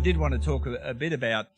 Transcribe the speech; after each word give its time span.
I 0.00 0.02
did 0.02 0.16
want 0.16 0.32
to 0.32 0.38
talk 0.38 0.64
a, 0.64 0.94
bit 0.94 1.12
about, 1.12 1.48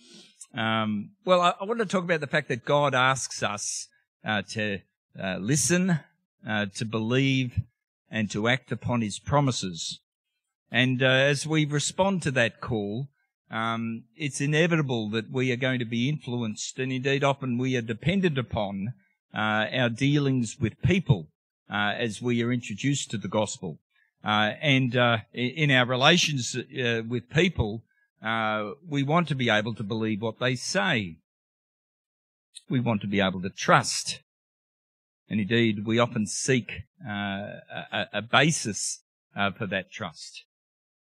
um, 0.53 1.11
well, 1.25 1.41
I, 1.41 1.55
I 1.61 1.65
want 1.65 1.79
to 1.79 1.87
talk 1.87 2.03
about 2.03 2.21
the 2.21 2.27
fact 2.27 2.49
that 2.49 2.65
God 2.65 2.93
asks 2.93 3.41
us 3.41 3.87
uh, 4.27 4.43
to 4.51 4.81
uh, 5.17 5.37
listen, 5.37 6.01
uh, 6.45 6.67
to 6.75 6.85
believe, 6.85 7.61
and 8.11 8.29
to 8.33 8.49
act 8.49 8.73
upon 8.73 9.01
His 9.01 9.21
promises. 9.21 10.01
And 10.73 11.05
uh, 11.05 11.07
as 11.07 11.47
we 11.47 11.65
respond 11.65 12.23
to 12.23 12.33
that 12.33 12.61
call, 12.61 13.11
um, 13.49 14.07
it's 14.17 14.41
inevitable 14.41 15.09
that 15.11 15.31
we 15.31 15.53
are 15.53 15.57
going 15.57 15.79
to 15.79 15.85
be 15.85 16.09
influenced, 16.09 16.81
and 16.81 16.91
indeed 16.91 17.23
often 17.23 17.59
we 17.59 17.77
are 17.77 17.81
dependent 17.81 18.39
upon 18.39 18.95
uh, 19.33 19.67
our 19.73 19.89
dealings 19.89 20.57
with 20.59 20.83
people 20.83 21.29
uh, 21.73 21.95
as 21.97 22.21
we 22.21 22.43
are 22.43 22.51
introduced 22.51 23.09
to 23.13 23.19
the 23.19 23.29
gospel. 23.29 23.79
And 24.25 24.97
in 25.33 25.71
our 25.71 25.87
relations 25.87 26.57
with 27.09 27.31
people, 27.31 27.85
uh, 28.25 28.73
we 28.87 29.03
want 29.03 29.29
to 29.29 29.35
be 29.35 29.51
able 29.51 29.75
to 29.75 29.83
believe 29.83 30.23
what 30.23 30.39
they 30.39 30.55
say. 30.55 31.17
We 32.69 32.81
want 32.81 33.01
to 33.03 33.07
be 33.07 33.21
able 33.21 33.43
to 33.43 33.51
trust. 33.51 34.21
And 35.29 35.41
indeed, 35.41 35.87
we 35.87 35.99
often 35.99 36.27
seek 36.27 36.83
uh, 37.07 37.61
a, 37.93 38.07
a, 38.13 38.23
basis 38.23 39.01
uh, 39.35 39.51
for 39.51 39.67
that 39.67 39.91
trust. 39.91 40.45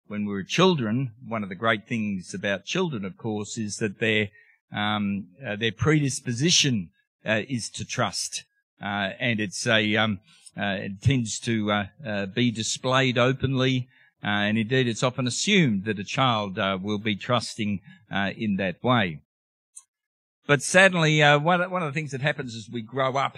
When 0.07 0.25
we 0.25 0.33
were 0.33 0.43
children, 0.43 1.11
one 1.27 1.43
of 1.43 1.49
the 1.49 1.55
great 1.55 1.87
things 1.87 2.33
about 2.33 2.65
children, 2.65 3.05
of 3.05 3.17
course, 3.17 3.57
is 3.57 3.77
that 3.77 3.99
their 3.99 4.29
um, 4.71 5.27
their 5.41 5.71
predisposition 5.71 6.89
is 7.23 7.69
to 7.71 7.85
trust, 7.85 8.43
and 8.79 9.39
it's 9.39 9.65
a 9.65 9.95
um, 9.95 10.19
uh, 10.57 10.77
it 10.79 11.01
tends 11.01 11.37
to 11.39 11.69
uh, 11.69 11.85
uh, 12.05 12.25
be 12.27 12.49
displayed 12.49 13.17
openly, 13.17 13.89
Uh, 14.25 14.49
and 14.49 14.57
indeed 14.57 14.87
it's 14.87 15.03
often 15.03 15.27
assumed 15.27 15.85
that 15.85 15.99
a 15.99 16.03
child 16.03 16.57
uh, 16.57 16.79
will 16.81 16.97
be 16.97 17.15
trusting 17.15 17.79
uh, 18.11 18.31
in 18.35 18.55
that 18.55 18.83
way. 18.83 19.19
But 20.47 20.63
sadly, 20.63 21.21
one, 21.21 21.69
one 21.69 21.83
of 21.83 21.93
the 21.93 21.97
things 21.97 22.11
that 22.11 22.21
happens 22.21 22.55
as 22.55 22.67
we 22.71 22.81
grow 22.81 23.17
up 23.17 23.37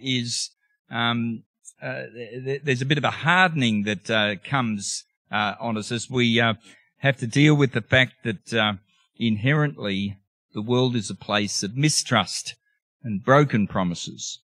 is 0.00 0.50
um, 0.90 1.44
there's 1.80 2.82
a 2.82 2.86
bit 2.86 2.98
of 2.98 3.04
a 3.04 3.10
hardening 3.10 3.84
that 3.84 4.40
comes 4.44 5.04
on 5.30 5.76
us 5.76 5.90
as 5.90 6.08
we 6.08 6.36
have 6.36 7.18
to 7.18 7.26
deal 7.26 7.54
with 7.56 7.72
the 7.72 7.80
fact 7.80 8.24
that 8.24 8.78
inherently 9.16 10.18
the 10.54 10.62
world 10.62 10.94
is 10.94 11.10
a 11.10 11.16
place 11.16 11.64
of 11.64 11.76
mistrust 11.76 12.54
and 13.02 13.24
broken 13.24 13.66
promises. 13.66 14.40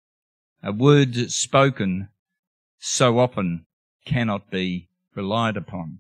A 0.62 0.72
word 0.72 1.32
spoken 1.32 2.08
so 2.78 3.18
often 3.18 3.66
cannot 4.06 4.50
be 4.50 4.88
relied 5.14 5.56
upon. 5.56 5.98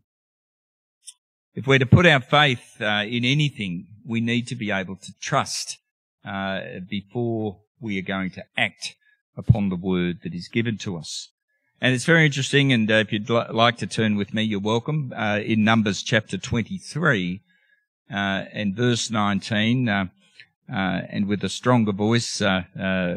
If 1.54 1.66
we're 1.66 1.78
to 1.78 1.86
put 1.86 2.06
our 2.06 2.20
faith 2.20 2.80
uh, 2.80 3.04
in 3.06 3.24
anything, 3.24 3.86
we 4.06 4.20
need 4.20 4.46
to 4.48 4.54
be 4.54 4.70
able 4.70 4.96
to 4.96 5.12
trust 5.20 5.78
uh, 6.24 6.60
before 6.88 7.60
we 7.80 7.98
are 7.98 8.02
going 8.02 8.30
to 8.30 8.44
act 8.56 8.94
upon 9.36 9.68
the 9.68 9.76
word 9.76 10.20
that 10.22 10.34
is 10.34 10.48
given 10.48 10.78
to 10.78 10.96
us. 10.96 11.28
And 11.80 11.94
it's 11.94 12.04
very 12.04 12.24
interesting, 12.24 12.72
and 12.72 12.90
uh, 12.90 12.94
if 12.94 13.12
you'd 13.12 13.28
li- 13.28 13.44
like 13.50 13.76
to 13.78 13.86
turn 13.86 14.16
with 14.16 14.32
me, 14.32 14.42
you're 14.42 14.60
welcome. 14.60 15.12
Uh, 15.14 15.40
in 15.44 15.64
Numbers 15.64 16.02
chapter 16.02 16.38
23 16.38 17.40
uh, 18.10 18.14
and 18.14 18.74
verse 18.74 19.10
19, 19.10 19.88
uh, 19.88 20.06
and 20.68 21.26
with 21.26 21.42
a 21.44 21.48
stronger 21.48 21.92
voice, 21.92 22.40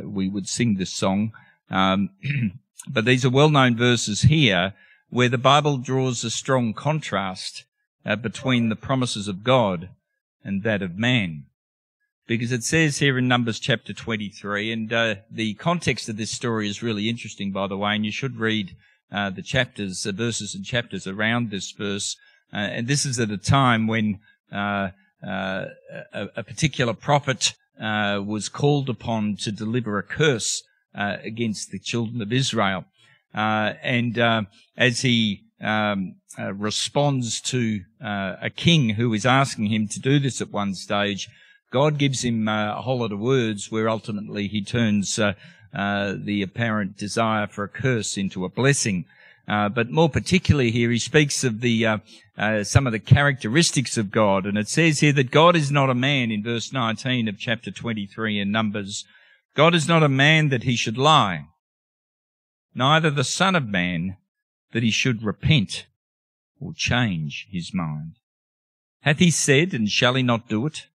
we 0.04 0.28
would 0.28 0.50
sing 0.50 0.76
this 0.76 0.94
song. 0.94 1.32
Um, 1.70 2.10
but 2.90 3.06
these 3.06 3.24
are 3.24 3.30
well-known 3.30 3.78
verses 3.78 4.24
here 4.24 4.74
where 5.10 5.30
the 5.30 5.38
Bible 5.38 5.78
draws 5.78 6.24
a 6.24 6.30
strong 6.30 6.74
contrast 6.74 7.66
uh, 8.06 8.16
between 8.16 8.70
the 8.70 8.76
promises 8.76 9.28
of 9.28 9.44
God 9.44 9.90
and 10.44 10.64
that 10.64 10.82
of 10.82 10.98
man. 10.98 11.46
Because 12.28 12.52
it 12.52 12.64
says 12.64 12.98
here 12.98 13.18
in 13.18 13.28
Numbers 13.28 13.60
chapter 13.60 13.94
23, 13.94 14.72
and 14.72 14.92
uh, 14.92 15.16
the 15.30 15.54
context 15.56 16.10
of 16.10 16.18
this 16.18 16.32
story 16.32 16.68
is 16.68 16.82
really 16.82 17.08
interesting, 17.08 17.52
by 17.52 17.68
the 17.68 17.78
way, 17.78 17.96
and 17.96 18.06
you 18.06 18.12
should 18.12 18.40
read 18.40 18.76
uh, 19.12 19.30
the 19.30 19.44
chapters, 19.44 20.04
the 20.04 20.12
verses 20.12 20.56
and 20.56 20.66
chapters 20.66 21.06
around 21.06 21.50
this 21.52 21.72
verse. 21.72 22.18
and 22.52 22.88
this 22.88 23.06
is 23.06 23.20
at 23.20 23.30
a 23.30 23.38
time 23.38 23.86
when 23.86 24.20
uh, 25.26 25.66
a, 26.14 26.30
a, 26.36 26.44
particular 26.44 26.94
prophet 26.94 27.54
uh, 27.82 28.22
was 28.24 28.50
called 28.50 28.90
upon 28.90 29.36
to 29.38 29.52
deliver 29.52 29.98
a 29.98 30.04
curse 30.04 30.64
uh, 30.94 31.18
against 31.24 31.72
the 31.72 31.80
children 31.80 32.22
of 32.22 32.32
Israel. 32.32 32.86
And 33.36 34.48
as 34.78 35.02
he 35.02 35.44
um, 35.62 36.16
uh, 36.38 36.54
responds 36.54 37.42
to 37.42 37.82
uh, 38.04 38.36
a 38.42 38.50
king 38.50 38.90
who 38.90 39.14
is 39.14 39.26
asking 39.26 39.68
him 39.68 39.88
to 39.88 40.00
do 40.00 40.20
this 40.20 40.42
at 40.42 40.52
one 40.52 40.74
stage, 40.74 41.30
God 41.72 41.98
gives 41.98 42.24
him 42.24 42.48
uh, 42.48 42.78
a 42.78 42.82
whole 42.82 43.00
lot 43.00 43.12
of 43.12 43.20
words 43.20 43.72
where 43.72 43.90
ultimately 43.90 44.48
he 44.48 44.64
turns 44.64 45.16
the 45.16 46.42
apparent 46.42 46.98
desire 46.98 47.48
for 47.48 47.64
a 47.64 47.70
curse 47.70 48.18
into 48.18 48.46
a 48.46 48.50
blessing. 48.50 49.06
Uh, 49.48 49.70
but 49.70 49.92
more 49.92 50.10
particularly 50.10 50.72
here, 50.72 50.90
he 50.90 50.98
speaks 50.98 51.44
of 51.44 51.62
the 51.62 51.86
uh, 51.86 51.98
uh, 52.38 52.64
some 52.64 52.88
of 52.88 52.94
the 52.94 53.00
characteristics 53.00 53.98
of 53.98 54.12
God, 54.12 54.46
and 54.46 54.58
it 54.58 54.68
says 54.68 55.00
here 55.00 55.14
that 55.14 55.32
God 55.32 55.56
is 55.56 55.72
not 55.72 55.90
a 55.90 55.96
man 55.96 56.32
in 56.32 56.44
verse 56.44 56.74
19 56.74 57.28
of 57.28 57.38
chapter 57.38 57.70
23 57.70 58.40
in 58.40 58.52
Numbers. 58.52 59.06
God 59.56 59.76
is 59.76 59.88
not 59.88 60.04
a 60.04 60.10
man 60.10 60.50
that 60.50 60.64
he 60.64 60.76
should 60.76 60.98
lie, 60.98 61.46
neither 62.76 63.10
the 63.10 63.24
Son 63.24 63.56
of 63.56 63.68
Man 63.68 64.18
that 64.74 64.84
he 64.84 64.92
should 64.92 65.24
repent 65.24 65.88
or 66.60 66.74
change 66.74 67.48
his 67.50 67.74
mind. 67.74 68.16
Hath 69.02 69.20
he 69.20 69.32
said, 69.32 69.74
and 69.74 69.90
shall 69.90 70.16
he 70.16 70.24
not 70.24 70.50
do 70.50 70.66
it? 70.66 70.88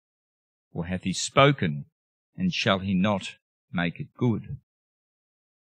Or 0.72 0.86
hath 0.86 1.04
he 1.04 1.12
spoken, 1.12 1.86
and 2.36 2.52
shall 2.52 2.80
he 2.80 2.94
not 2.94 3.36
make 3.72 3.98
it 3.98 4.14
good? 4.16 4.58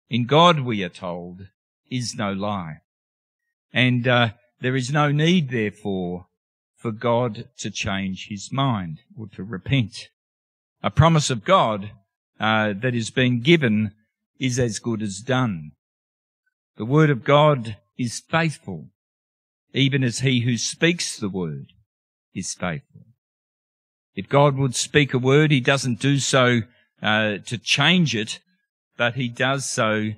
In 0.10 0.26
God, 0.26 0.60
we 0.60 0.84
are 0.84 0.90
told, 0.90 1.48
is 1.90 2.16
no 2.16 2.34
lie. 2.34 2.82
And 3.74 4.08
uh, 4.08 4.30
there 4.60 4.76
is 4.76 4.92
no 4.92 5.12
need, 5.12 5.50
therefore, 5.50 6.28
for 6.76 6.92
God 6.92 7.48
to 7.60 7.72
change 7.72 8.28
his 8.28 8.52
mind 8.52 9.00
or 9.18 9.28
to 9.36 9.44
repent. 9.44 10.10
A 10.84 10.90
promise 10.90 11.30
of 11.30 11.46
God 11.46 11.92
uh, 12.40 12.74
that 12.82 12.96
is 12.96 13.12
being 13.12 13.40
given 13.40 13.94
is 14.40 14.60
as 14.60 14.80
good 14.80 15.02
as 15.02 15.20
done. 15.20 15.72
The 16.78 16.86
word 16.86 17.10
of 17.10 17.24
God 17.24 17.78
is 17.98 18.20
faithful, 18.20 18.88
even 19.74 20.04
as 20.04 20.20
he 20.20 20.42
who 20.42 20.58
speaks 20.58 21.18
the 21.18 21.30
word 21.30 21.68
is 22.34 22.54
faithful. 22.54 23.06
If 24.16 24.28
God 24.28 24.58
would 24.58 24.76
speak 24.76 25.14
a 25.14 25.20
word, 25.20 25.52
he 25.52 25.60
doesn't 25.60 26.00
do 26.00 26.20
so 26.20 26.62
uh, 27.02 27.38
to 27.46 27.58
change 27.58 28.16
it, 28.16 28.40
but 28.98 29.16
he 29.16 29.28
does 29.28 29.70
so 29.70 30.12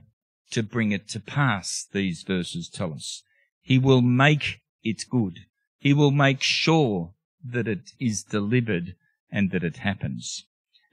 to 0.52 0.64
bring 0.64 0.92
it 0.92 1.08
to 1.10 1.20
pass, 1.20 1.88
these 1.92 2.24
verses 2.24 2.70
tell 2.70 2.94
us. 2.94 3.24
He 3.62 3.80
will 3.80 4.02
make 4.02 4.62
it 4.84 5.06
good. 5.10 5.40
He 5.80 5.94
will 5.94 6.12
make 6.12 6.42
sure 6.42 7.14
that 7.44 7.68
it 7.68 7.92
is 8.00 8.24
delivered 8.24 8.96
and 9.32 9.52
that 9.52 9.64
it 9.64 9.78
happens. 9.78 10.46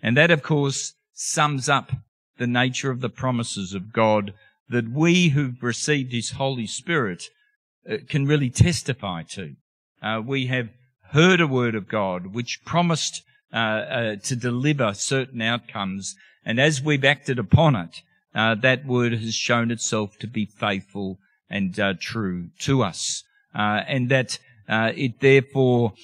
And 0.02 0.16
that, 0.16 0.30
of 0.30 0.42
course, 0.42 0.94
sums 1.12 1.68
up 1.68 1.92
the 2.38 2.46
nature 2.46 2.90
of 2.90 3.00
the 3.00 3.10
promises 3.10 3.74
of 3.74 3.92
God 3.92 4.32
that 4.70 4.88
we 4.88 5.30
who've 5.30 5.62
received 5.62 6.12
His 6.12 6.32
Holy 6.32 6.66
Spirit 6.66 7.24
uh, 7.88 7.96
can 8.08 8.26
really 8.26 8.50
testify 8.50 9.22
to. 9.24 9.56
Uh, 10.02 10.22
we 10.24 10.46
have 10.46 10.68
heard 11.10 11.40
a 11.40 11.46
word 11.46 11.74
of 11.74 11.88
God 11.88 12.28
which 12.28 12.60
promised 12.64 13.22
uh, 13.52 13.56
uh 13.56 14.16
to 14.16 14.36
deliver 14.36 14.94
certain 14.94 15.42
outcomes, 15.42 16.14
and 16.44 16.60
as 16.60 16.80
we've 16.80 17.04
acted 17.04 17.38
upon 17.38 17.74
it, 17.74 18.02
uh, 18.32 18.54
that 18.54 18.86
word 18.86 19.12
has 19.12 19.34
shown 19.34 19.72
itself 19.72 20.16
to 20.18 20.28
be 20.28 20.46
faithful 20.46 21.18
and 21.48 21.80
uh, 21.80 21.94
true 21.98 22.50
to 22.60 22.82
us, 22.82 23.24
and 23.52 24.08
that 24.08 24.38
it 24.68 25.18
therefore 25.18 25.94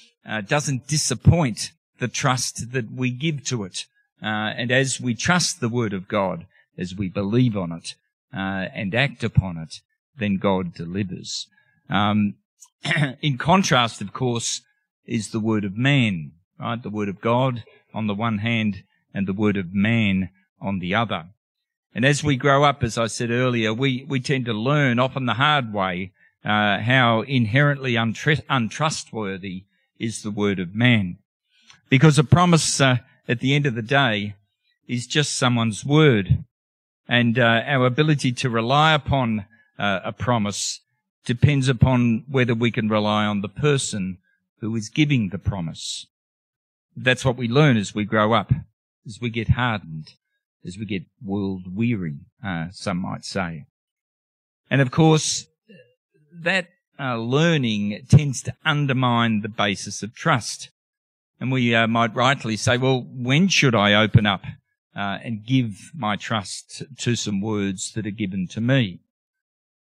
doesn't 0.49 0.89
disappoint 0.89 1.71
the 2.01 2.09
trust 2.09 2.73
that 2.73 2.91
we 2.91 3.11
give 3.13 3.45
to 3.45 3.63
it. 3.63 3.85
and 4.21 4.73
as 4.73 5.01
we 5.01 5.15
trust 5.15 5.61
the 5.61 5.69
word 5.69 5.93
of 5.93 6.09
God, 6.09 6.47
as 6.77 6.97
we 6.97 7.09
believe 7.09 7.57
on 7.57 7.71
it 7.71 7.95
and 8.39 8.95
act 8.95 9.25
upon 9.25 9.57
it, 9.57 9.81
then 10.17 10.37
God 10.37 10.75
delivers. 10.75 11.47
Um, 11.89 12.35
in 13.23 13.39
contrast, 13.39 14.01
of 14.01 14.13
course, 14.13 14.63
is 15.07 15.31
the 15.31 15.41
word 15.41 15.65
of 15.65 15.77
man, 15.77 16.33
right? 16.59 16.83
The 16.83 16.91
word 16.91 17.09
of 17.09 17.21
God 17.21 17.65
on 17.95 18.07
the 18.07 18.15
one 18.15 18.39
hand 18.39 18.83
and 19.15 19.27
the 19.27 19.33
word 19.33 19.57
of 19.57 19.73
man 19.73 20.31
on 20.61 20.79
the 20.79 20.95
other. 20.95 21.27
And 21.95 22.05
as 22.05 22.23
we 22.23 22.37
grow 22.37 22.65
up, 22.65 22.83
as 22.83 22.99
I 22.99 23.07
said 23.07 23.31
earlier, 23.31 23.73
we, 23.73 24.05
we 24.07 24.21
tend 24.21 24.45
to 24.47 24.53
learn 24.53 24.99
often 24.99 25.25
the 25.25 25.35
hard 25.35 25.73
way 25.73 26.13
uh, 26.45 26.79
how 26.79 27.23
inherently 27.23 27.95
untr- 27.95 28.43
untrustworthy 28.51 29.65
is 29.99 30.23
the 30.23 30.31
word 30.31 30.59
of 30.59 30.75
man. 30.75 31.17
Because 31.89 32.19
a 32.19 32.25
promise 32.25 32.81
uh, 32.81 32.99
at 33.27 33.41
the 33.41 33.55
end 33.55 33.65
of 33.67 33.75
the 33.75 33.83
day 33.83 34.35
is 34.87 35.07
just 35.07 35.37
someone's 35.37 35.85
word. 35.85 36.45
And 37.09 37.39
uh, 37.39 37.63
our 37.67 37.87
ability 37.87 38.33
to 38.33 38.51
rely 38.51 38.93
upon 38.93 39.47
uh, 39.79 40.01
a 40.05 40.13
promise 40.13 40.81
depends 41.25 41.69
upon 41.69 42.25
whether 42.29 42.55
we 42.55 42.71
can 42.71 42.89
rely 42.89 43.27
on 43.27 43.41
the 43.41 43.49
person 43.49 44.19
who 44.61 44.75
is 44.75 44.89
giving 44.89 45.29
the 45.29 45.39
promise. 45.39 46.07
That's 46.97 47.25
what 47.25 47.37
we 47.37 47.49
learn 47.49 47.77
as 47.77 47.95
we 47.95 48.05
grow 48.05 48.33
up, 48.33 48.53
as 49.07 49.21
we 49.21 49.31
get 49.31 49.51
hardened, 49.51 50.15
as 50.65 50.79
we 50.79 50.87
get 50.87 51.05
world 51.23 51.77
weary, 51.77 52.17
uh, 52.45 52.69
some 52.71 52.99
might 52.99 53.25
say. 53.25 53.67
And 54.71 54.81
of 54.81 54.91
course, 54.91 55.47
that 56.33 56.69
uh, 56.99 57.17
learning 57.17 58.07
tends 58.09 58.43
to 58.43 58.55
undermine 58.65 59.43
the 59.43 59.49
basis 59.49 60.03
of 60.03 60.15
trust. 60.15 60.71
And 61.39 61.53
we 61.53 61.75
uh, 61.75 61.87
might 61.87 62.15
rightly 62.15 62.57
say, 62.57 62.79
well, 62.79 63.07
when 63.13 63.49
should 63.49 63.75
I 63.75 63.93
open 63.93 64.25
up 64.27 64.43
uh, 64.97 65.19
and 65.23 65.45
give 65.45 65.93
my 65.95 66.17
trust 66.17 66.83
to 66.99 67.15
some 67.15 67.41
words 67.41 67.93
that 67.93 68.07
are 68.07 68.11
given 68.11 68.49
to 68.49 68.61
me? 68.61 69.01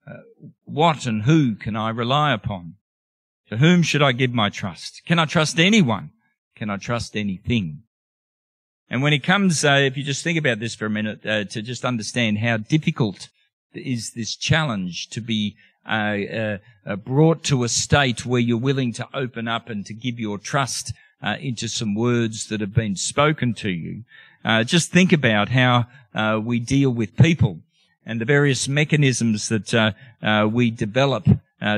Uh, 0.06 0.18
what 0.66 1.06
and 1.06 1.24
who 1.24 1.56
can 1.56 1.76
I 1.76 1.90
rely 1.90 2.34
upon? 2.34 2.76
To 3.50 3.58
whom 3.58 3.82
should 3.82 4.02
I 4.02 4.12
give 4.12 4.34
my 4.34 4.50
trust? 4.50 5.02
Can 5.06 5.18
I 5.18 5.26
trust 5.26 5.60
anyone? 5.60 6.12
Can 6.56 6.70
I 6.70 6.78
trust 6.78 7.16
anything? 7.16 7.84
And 8.90 9.02
when 9.02 9.14
it 9.14 9.24
comes, 9.24 9.64
uh, 9.64 9.80
if 9.82 9.98
you 9.98 10.04
just 10.04 10.24
think 10.24 10.38
about 10.38 10.60
this 10.60 10.76
for 10.76 10.86
a 10.86 10.90
minute, 10.90 11.26
uh, 11.26 11.44
to 11.46 11.62
just 11.62 11.86
understand 11.86 12.40
how 12.40 12.58
difficult 12.58 13.30
is 13.74 14.12
this 14.12 14.36
challenge 14.36 15.10
to 15.12 15.22
be 15.22 15.56
uh, 15.86 16.58
uh, 16.86 16.96
brought 16.96 17.44
to 17.46 17.64
a 17.64 17.70
state 17.70 18.26
where 18.26 18.42
you're 18.42 18.58
willing 18.58 18.94
to 18.94 19.08
open 19.14 19.48
up 19.48 19.70
and 19.70 19.86
to 19.86 19.94
give 19.94 20.20
your 20.20 20.38
trust 20.38 20.94
uh, 21.22 21.36
into 21.40 21.68
some 21.68 21.96
words 21.96 22.48
that 22.48 22.62
have 22.62 22.74
been 22.74 22.96
spoken 22.96 23.54
to 23.54 23.70
you. 23.70 24.04
Uh, 24.44 24.64
just 24.64 24.92
think 24.92 25.12
about 25.12 25.50
how 25.50 25.86
uh, 26.14 26.40
we 26.44 26.60
deal 26.60 26.90
with 26.90 27.16
people 27.18 27.60
and 28.06 28.22
the 28.22 28.26
various 28.26 28.68
mechanisms 28.68 29.50
that 29.50 29.74
uh, 29.74 30.48
we 30.52 30.72
develop 30.72 31.28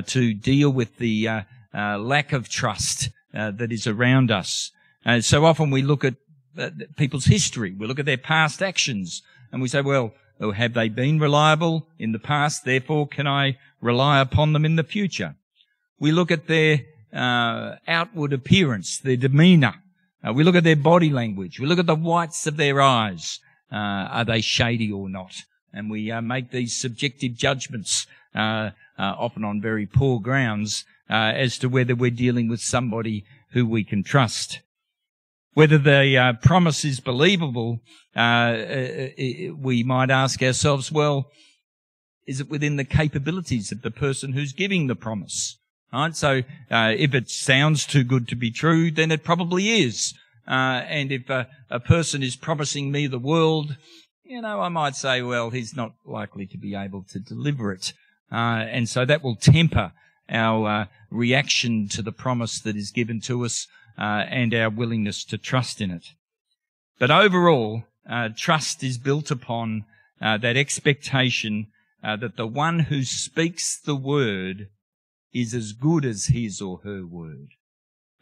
to 0.06 0.34
deal 0.34 0.70
with 0.70 0.98
the 0.98 1.44
lack 1.74 2.32
of 2.32 2.48
trust 2.48 3.10
that 3.34 3.72
is 3.72 3.88
around 3.88 4.32
us. 4.32 4.72
so 5.22 5.44
often 5.44 5.72
we 5.72 5.82
look 5.82 6.06
at 6.06 6.16
people's 6.96 7.26
history, 7.26 7.74
we 7.74 7.88
look 7.88 8.00
at 8.00 8.06
their 8.06 8.18
past 8.18 8.62
actions, 8.62 9.24
and 9.52 9.62
we 9.62 9.68
say, 9.68 9.82
well, 9.82 10.14
or 10.42 10.54
have 10.56 10.74
they 10.74 10.90
been 10.90 11.20
reliable 11.20 11.88
in 12.00 12.12
the 12.12 12.20
past? 12.20 12.66
Therefore, 12.66 13.08
can 13.08 13.28
I 13.28 13.58
rely 13.80 14.20
upon 14.20 14.54
them 14.54 14.66
in 14.66 14.76
the 14.76 14.84
future? 14.84 15.36
We 16.00 16.12
look 16.12 16.32
at 16.32 16.48
their 16.48 16.82
uh, 17.14 17.76
outward 17.88 18.34
appearance, 18.34 18.98
their 18.98 19.18
demeanour. 19.18 19.76
Uh, 20.26 20.34
we 20.34 20.44
look 20.44 20.56
at 20.56 20.64
their 20.64 20.76
body 20.76 21.10
language. 21.10 21.60
We 21.60 21.66
look 21.66 21.80
at 21.80 21.88
the 21.88 21.96
whites 21.96 22.46
of 22.48 22.58
their 22.58 22.82
eyes. 22.82 23.40
Uh, 23.72 23.76
are 23.76 24.26
they 24.26 24.42
shady 24.42 24.92
or 24.92 25.10
not? 25.10 25.34
And 25.74 25.90
we 25.90 26.12
uh, 26.12 26.22
make 26.22 26.52
these 26.52 26.76
subjective 26.76 27.36
judgments, 27.36 28.08
uh, 28.36 28.72
uh, 29.00 29.16
often 29.18 29.44
on 29.44 29.62
very 29.62 29.86
poor 29.86 30.20
grounds, 30.20 30.86
as 31.10 31.58
to 31.58 31.68
whether 31.68 31.96
we're 31.96 32.12
dealing 32.12 32.48
with 32.48 32.62
somebody 32.62 33.26
who 33.52 33.66
we 33.66 33.84
can 33.84 34.04
trust. 34.04 34.62
Whether 35.54 35.78
the 35.78 36.18
uh, 36.18 36.34
promise 36.42 36.86
is 36.86 37.02
believable, 37.02 37.82
uh, 38.16 38.20
uh, 38.20 39.10
uh, 39.20 39.54
we 39.58 39.84
might 39.84 40.10
ask 40.10 40.42
ourselves, 40.42 40.92
well, 40.92 41.30
is 42.26 42.40
it 42.40 42.50
within 42.50 42.78
the 42.78 42.86
capabilities 42.86 43.72
of 43.72 43.82
the 43.82 43.92
person 43.92 44.32
who's 44.32 44.54
giving 44.54 44.88
the 44.88 44.96
promise? 44.96 45.58
Right? 45.94 46.16
So, 46.16 46.42
uh, 46.70 46.94
if 46.98 47.14
it 47.14 47.30
sounds 47.30 47.86
too 47.86 48.04
good 48.04 48.28
to 48.30 48.36
be 48.36 48.52
true, 48.52 48.92
then 48.92 49.12
it 49.12 49.24
probably 49.24 49.82
is. 49.82 50.14
Uh, 50.48 50.84
and 50.88 51.12
if 51.12 51.30
a, 51.30 51.48
a 51.70 51.80
person 51.80 52.24
is 52.24 52.36
promising 52.36 52.92
me 52.92 53.08
the 53.08 53.20
world, 53.20 53.76
you 54.24 54.42
know, 54.42 54.62
I 54.62 54.70
might 54.70 54.96
say, 54.96 55.22
well, 55.22 55.50
he's 55.50 55.76
not 55.76 55.94
likely 56.06 56.48
to 56.48 56.58
be 56.58 56.76
able 56.76 57.04
to 57.12 57.20
deliver 57.20 57.72
it. 57.72 57.94
and 58.32 58.88
so 58.88 59.06
that 59.06 59.24
will 59.24 59.36
temper 59.36 59.92
our 60.30 60.88
reaction 61.10 61.90
to 61.90 62.02
the 62.02 62.14
promise 62.14 62.60
that 62.62 62.76
is 62.76 62.92
given 62.92 63.20
to 63.22 63.44
us 63.46 63.68
uh, 63.98 64.26
and 64.30 64.54
our 64.54 64.70
willingness 64.70 65.24
to 65.26 65.38
trust 65.38 65.82
in 65.82 65.92
it. 65.92 66.08
But 66.98 67.12
overall, 67.12 67.84
uh, 68.10 68.30
trust 68.36 68.84
is 68.84 68.98
built 68.98 69.30
upon 69.30 69.86
uh, 70.22 70.38
that 70.38 70.58
expectation 70.58 71.68
uh, 72.04 72.16
that 72.18 72.38
the 72.38 72.48
one 72.48 72.80
who 72.80 73.04
speaks 73.04 73.80
the 73.80 73.96
word 73.96 74.70
is 75.34 75.54
as 75.54 75.74
good 75.74 76.06
as 76.06 76.26
his 76.26 76.62
or 76.62 76.80
her 76.84 77.06
word. 77.06 77.50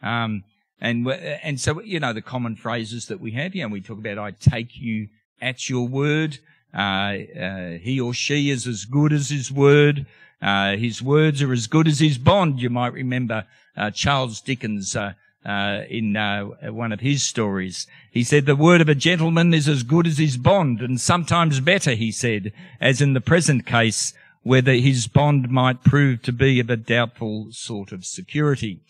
Um, 0.02 0.44
and 0.80 1.06
and 1.08 1.60
so 1.60 1.80
you 1.82 2.00
know 2.00 2.12
the 2.12 2.22
common 2.22 2.56
phrases 2.56 3.06
that 3.06 3.20
we 3.20 3.32
have. 3.32 3.54
You 3.54 3.62
know, 3.62 3.68
we 3.68 3.80
talk 3.80 3.98
about 3.98 4.18
"I 4.18 4.30
take 4.30 4.76
you 4.76 5.08
at 5.40 5.68
your 5.68 5.86
word." 5.86 6.38
Uh, 6.72 6.78
uh, 6.78 7.70
he 7.78 8.00
or 8.00 8.14
she 8.14 8.48
is 8.48 8.66
as 8.66 8.84
good 8.84 9.12
as 9.12 9.28
his 9.28 9.50
word. 9.50 10.06
his 10.40 11.02
words 11.02 11.42
are 11.42 11.52
as 11.52 11.66
good 11.66 11.88
as 11.88 11.98
his 11.98 12.16
bond. 12.16 12.60
You 12.60 12.70
might 12.70 12.92
remember 12.92 13.44
Charles 13.92 14.40
Dickens 14.40 14.96
uh, 15.44 15.82
in 15.88 16.16
uh, 16.16 16.44
one 16.70 16.92
of 16.92 17.00
his 17.00 17.22
stories. 17.22 17.86
He 18.10 18.24
said, 18.24 18.46
the 18.46 18.56
word 18.56 18.80
of 18.80 18.88
a 18.88 18.94
gentleman 18.94 19.54
is 19.54 19.68
as 19.68 19.82
good 19.82 20.06
as 20.06 20.18
his 20.18 20.36
bond, 20.36 20.80
and 20.80 21.00
sometimes 21.00 21.60
better, 21.60 21.92
he 21.92 22.12
said, 22.12 22.52
as 22.80 23.00
in 23.00 23.14
the 23.14 23.20
present 23.20 23.66
case, 23.66 24.12
whether 24.42 24.72
his 24.72 25.06
bond 25.06 25.50
might 25.50 25.84
prove 25.84 26.22
to 26.22 26.32
be 26.32 26.60
of 26.60 26.70
a 26.70 26.76
doubtful 26.76 27.48
sort 27.50 27.92
of 27.92 28.04
security. 28.04 28.80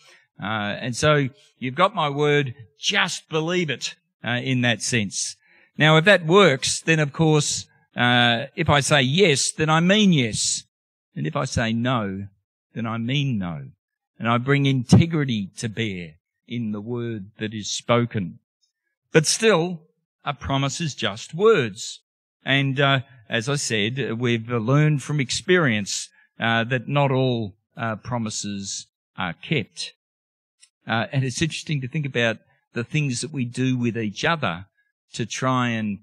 Uh, 0.41 0.75
and 0.79 0.95
so 0.95 1.27
you've 1.59 1.75
got 1.75 1.93
my 1.93 2.09
word, 2.09 2.55
just 2.79 3.29
believe 3.29 3.69
it 3.69 3.95
uh, 4.25 4.39
in 4.43 4.61
that 4.61 4.81
sense. 4.81 5.35
Now, 5.77 5.97
if 5.97 6.05
that 6.05 6.25
works, 6.25 6.81
then 6.81 6.99
of 6.99 7.13
course, 7.13 7.65
uh, 7.95 8.45
if 8.55 8.69
I 8.69 8.79
say 8.79 9.01
yes, 9.01 9.51
then 9.51 9.69
I 9.69 9.79
mean 9.79 10.13
yes. 10.13 10.63
And 11.15 11.27
if 11.27 11.35
I 11.35 11.45
say 11.45 11.73
no, 11.73 12.27
then 12.73 12.85
I 12.85 12.97
mean 12.97 13.37
no. 13.37 13.69
And 14.17 14.29
I 14.29 14.37
bring 14.37 14.65
integrity 14.65 15.49
to 15.57 15.67
bear 15.67 16.15
in 16.47 16.71
the 16.71 16.81
word 16.81 17.31
that 17.39 17.53
is 17.53 17.71
spoken. 17.71 18.39
But 19.11 19.25
still, 19.25 19.81
a 20.23 20.33
promise 20.33 20.79
is 20.79 20.95
just 20.95 21.33
words. 21.33 22.01
And 22.43 22.79
uh, 22.79 22.99
as 23.29 23.47
I 23.47 23.55
said, 23.55 24.19
we've 24.19 24.49
learned 24.49 25.03
from 25.03 25.19
experience 25.19 26.09
uh, 26.39 26.63
that 26.65 26.87
not 26.87 27.11
all 27.11 27.55
uh, 27.77 27.95
promises 27.97 28.87
are 29.17 29.33
kept. 29.33 29.93
Uh, 30.87 31.05
and 31.11 31.23
it's 31.23 31.41
interesting 31.41 31.81
to 31.81 31.87
think 31.87 32.05
about 32.05 32.37
the 32.73 32.83
things 32.83 33.21
that 33.21 33.31
we 33.31 33.45
do 33.45 33.77
with 33.77 33.97
each 33.97 34.25
other 34.25 34.65
to 35.13 35.25
try 35.25 35.69
and 35.69 35.99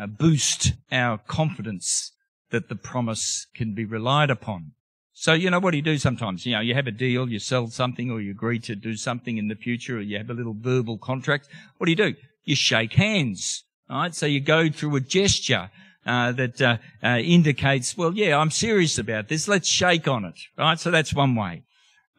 uh, 0.00 0.06
boost 0.06 0.72
our 0.90 1.18
confidence 1.18 2.12
that 2.50 2.68
the 2.68 2.76
promise 2.76 3.46
can 3.54 3.74
be 3.74 3.84
relied 3.84 4.30
upon. 4.30 4.72
So, 5.12 5.34
you 5.34 5.50
know, 5.50 5.60
what 5.60 5.72
do 5.72 5.76
you 5.76 5.82
do 5.82 5.98
sometimes? 5.98 6.46
You 6.46 6.52
know, 6.52 6.60
you 6.60 6.74
have 6.74 6.86
a 6.86 6.92
deal, 6.92 7.28
you 7.28 7.38
sell 7.38 7.66
something 7.68 8.10
or 8.10 8.20
you 8.20 8.30
agree 8.30 8.58
to 8.60 8.74
do 8.74 8.96
something 8.96 9.36
in 9.38 9.48
the 9.48 9.54
future 9.54 9.98
or 9.98 10.00
you 10.00 10.16
have 10.18 10.30
a 10.30 10.34
little 10.34 10.56
verbal 10.58 10.98
contract. 10.98 11.48
What 11.76 11.86
do 11.86 11.92
you 11.92 11.96
do? 11.96 12.14
You 12.44 12.56
shake 12.56 12.94
hands, 12.94 13.64
right? 13.88 14.14
So 14.14 14.26
you 14.26 14.40
go 14.40 14.70
through 14.70 14.96
a 14.96 15.00
gesture 15.00 15.70
uh, 16.06 16.32
that 16.32 16.60
uh, 16.60 16.78
uh, 17.02 17.18
indicates, 17.18 17.96
well, 17.96 18.12
yeah, 18.14 18.36
I'm 18.36 18.50
serious 18.50 18.98
about 18.98 19.28
this. 19.28 19.48
Let's 19.48 19.68
shake 19.68 20.08
on 20.08 20.24
it, 20.24 20.38
right? 20.58 20.78
So 20.78 20.90
that's 20.90 21.14
one 21.14 21.34
way. 21.34 21.62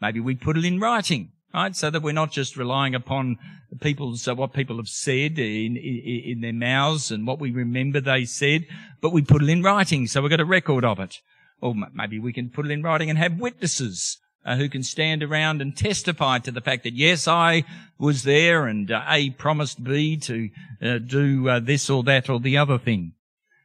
Maybe 0.02 0.20
we 0.20 0.36
put 0.36 0.58
it 0.58 0.66
in 0.66 0.80
writing, 0.80 1.32
right? 1.54 1.76
So 1.76 1.90
that 1.90 2.02
we're 2.02 2.14
not 2.14 2.32
just 2.32 2.58
relying 2.58 2.96
upon 2.96 3.38
people's 3.82 4.28
uh, 4.28 4.36
what 4.36 4.54
people 4.54 4.78
have 4.78 4.88
said 4.88 5.40
in, 5.40 5.78
in, 5.78 6.22
in 6.26 6.42
their 6.42 6.54
mouths 6.54 7.12
and 7.12 7.26
what 7.26 7.40
we 7.40 7.52
remember 7.52 8.00
they 8.00 8.26
said, 8.26 8.66
but 9.02 9.12
we 9.12 9.22
put 9.22 9.44
it 9.44 9.50
in 9.50 9.64
writing, 9.64 10.08
so 10.08 10.22
we've 10.22 10.30
got 10.30 10.40
a 10.40 10.46
record 10.46 10.86
of 10.86 11.00
it. 11.00 11.20
Or 11.62 11.74
maybe 11.94 12.20
we 12.20 12.34
can 12.34 12.50
put 12.50 12.66
it 12.66 12.72
in 12.72 12.84
writing 12.84 13.10
and 13.10 13.18
have 13.18 13.40
witnesses 13.40 14.20
uh, 14.46 14.58
who 14.58 14.68
can 14.68 14.84
stand 14.84 15.24
around 15.24 15.62
and 15.62 15.76
testify 15.76 16.40
to 16.40 16.52
the 16.52 16.62
fact 16.62 16.84
that 16.84 16.94
yes, 16.94 17.28
I 17.28 17.64
was 17.98 18.24
there 18.24 18.68
and 18.68 18.92
uh, 18.92 19.04
A 19.08 19.30
promised 19.32 19.84
B 19.84 20.18
to 20.18 20.50
uh, 20.82 20.98
do 20.98 21.48
uh, 21.48 21.60
this 21.60 21.90
or 21.90 22.04
that 22.04 22.30
or 22.30 22.40
the 22.40 22.58
other 22.58 22.78
thing. 22.78 23.14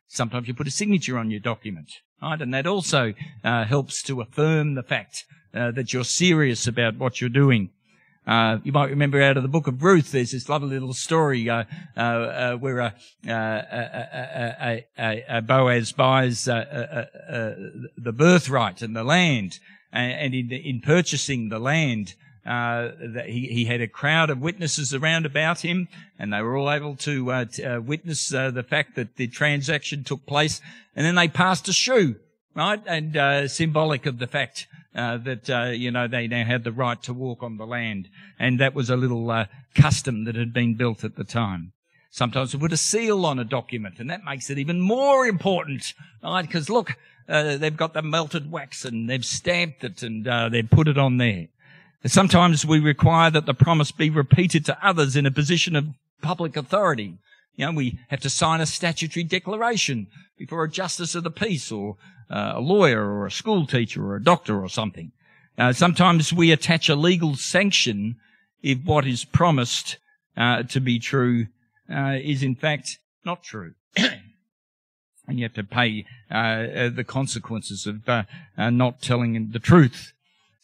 Sometimes 0.09 0.49
you 0.49 0.55
put 0.55 0.67
a 0.67 0.71
signature 0.71 1.19
on 1.19 1.31
your 1.31 1.41
document, 1.41 1.91
right? 2.23 2.41
And 2.41 2.53
that 2.55 2.67
also 2.67 3.15
uh, 3.45 3.65
helps 3.65 4.03
to 4.05 4.21
affirm 4.21 4.75
the 4.75 4.83
fact 4.83 5.25
uh, 5.55 5.71
that 5.73 5.93
you're 5.93 6.05
serious 6.05 6.67
about 6.67 6.97
what 6.97 7.21
you're 7.21 7.31
doing. 7.31 7.71
Uh, 8.27 8.59
you 8.63 8.73
might 8.73 8.91
remember 8.91 9.23
out 9.23 9.39
of 9.39 9.43
the 9.43 9.49
book 9.49 9.67
of 9.67 9.83
Ruth, 9.83 10.13
there's 10.13 10.33
this 10.33 10.51
lovely 10.51 10.69
little 10.69 10.93
story 10.93 11.49
uh, 11.49 11.65
uh, 11.97 12.01
uh 12.01 12.57
where 12.57 12.83
uh, 12.83 12.91
uh, 13.29 15.41
Boaz 15.41 15.93
buys 15.93 16.45
the 16.45 17.09
birthright 17.97 18.83
and 18.83 18.95
the 18.95 19.05
land, 19.05 19.59
and 19.93 20.35
in, 20.35 20.53
in 20.53 20.83
purchasing 20.83 21.49
the 21.49 21.59
land, 21.59 22.15
uh, 22.49 22.91
he, 23.27 23.49
he, 23.49 23.65
had 23.67 23.81
a 23.81 23.89
crowd 23.89 24.31
of 24.31 24.41
witnesses 24.41 24.95
around 24.95 25.27
about 25.27 25.61
him, 25.61 25.87
and 26.19 26.33
they 26.33 26.41
were 26.41 26.57
all 26.57 26.71
able 26.71 26.97
to, 26.97 27.31
uh, 27.31 27.45
uh, 27.63 27.81
witness 27.81 28.29
the 28.29 28.65
fact 28.67 28.97
that 28.97 29.17
the 29.17 29.27
transaction 29.27 30.03
took 30.03 30.25
place. 30.25 30.61
And 30.97 31.05
then 31.05 31.15
they 31.15 31.29
passed 31.29 31.69
a 31.69 31.73
shoe, 31.73 32.17
right, 32.55 32.81
and 32.87 33.51
symbolic 33.51 34.07
of 34.07 34.19
the 34.19 34.27
fact 34.27 34.67
uh, 34.95 35.19
that 35.19 35.51
uh, 35.51 35.71
you 35.71 35.91
know 35.91 36.09
they 36.09 36.27
now 36.27 36.45
had 36.45 36.65
the 36.65 36.73
right 36.73 37.01
to 37.03 37.13
walk 37.13 37.43
on 37.43 37.57
the 37.57 37.67
land, 37.67 38.09
and 38.39 38.59
that 38.59 38.75
was 38.75 38.91
a 38.91 38.97
little 38.97 39.31
uh, 39.31 39.47
custom 39.75 40.25
that 40.25 40.35
had 40.35 40.53
been 40.53 40.75
built 40.75 41.05
at 41.05 41.17
the 41.17 41.25
time. 41.25 41.73
Sometimes 42.11 42.55
we 42.55 42.61
put 42.61 42.73
a 42.73 42.77
seal 42.77 43.27
on 43.27 43.39
a 43.39 43.45
document, 43.45 44.01
and 44.01 44.11
that 44.11 44.25
makes 44.25 44.51
it 44.51 44.59
even 44.59 44.81
more 44.81 45.27
important, 45.27 45.93
right? 46.23 46.43
Because 46.43 46.69
look, 46.69 46.97
uh, 47.29 47.59
they've 47.59 47.77
got 47.77 47.93
the 47.93 48.03
melted 48.03 48.51
wax 48.51 48.85
and 48.85 49.09
they've 49.09 49.25
stamped 49.25 49.85
it 49.85 50.03
and 50.03 50.27
uh, 50.27 50.49
they've 50.49 50.69
put 50.69 50.89
it 50.89 50.97
on 50.99 51.19
there. 51.19 51.49
Sometimes 52.07 52.65
we 52.65 52.79
require 52.79 53.31
that 53.31 53.47
the 53.47 53.55
promise 53.55 53.91
be 53.91 54.09
repeated 54.09 54.65
to 54.67 54.87
others 54.87 55.17
in 55.17 55.27
a 55.27 55.31
position 55.31 55.75
of 55.75 55.89
public 56.23 56.57
authority. 56.57 57.19
You 57.57 57.67
know, 57.67 57.73
we 57.73 57.99
have 58.09 58.21
to 58.21 58.31
sign 58.31 58.61
a 58.61 58.67
statutory 58.67 59.25
declaration 59.25 60.07
before 60.39 60.63
a 60.63 60.71
justice 60.71 61.17
of 61.17 61.25
the 61.25 61.31
peace 61.31 61.73
or 61.73 61.97
uh, 62.31 62.53
a 62.55 62.61
lawyer 62.61 63.05
or 63.05 63.27
a 63.27 63.33
school 63.33 63.67
teacher 63.67 64.07
or 64.07 64.17
a 64.17 64.23
doctor 64.23 64.63
or 64.63 64.69
something. 64.69 65.11
Uh, 65.59 65.73
sometimes 65.73 66.33
we 66.33 66.53
attach 66.53 66.89
a 66.89 66.95
legal 66.95 67.35
sanction 67.35 68.15
if 68.63 68.79
what 68.85 69.07
is 69.07 69.25
promised 69.25 69.99
uh, 70.37 70.63
to 70.63 70.81
be 70.81 71.01
true 71.01 71.49
uh, 71.93 72.17
is 72.23 72.45
in 72.45 72.55
fact 72.55 72.99
not 73.25 73.43
true. 73.43 73.75
and 73.97 75.39
you 75.39 75.43
have 75.43 75.55
to 75.55 75.65
pay 75.65 76.05
uh, 76.31 76.35
uh, 76.35 76.89
the 76.91 77.05
consequences 77.05 77.87
of 77.87 78.07
not 78.57 79.03
telling 79.03 79.51
the 79.51 79.59
truth. 79.59 80.13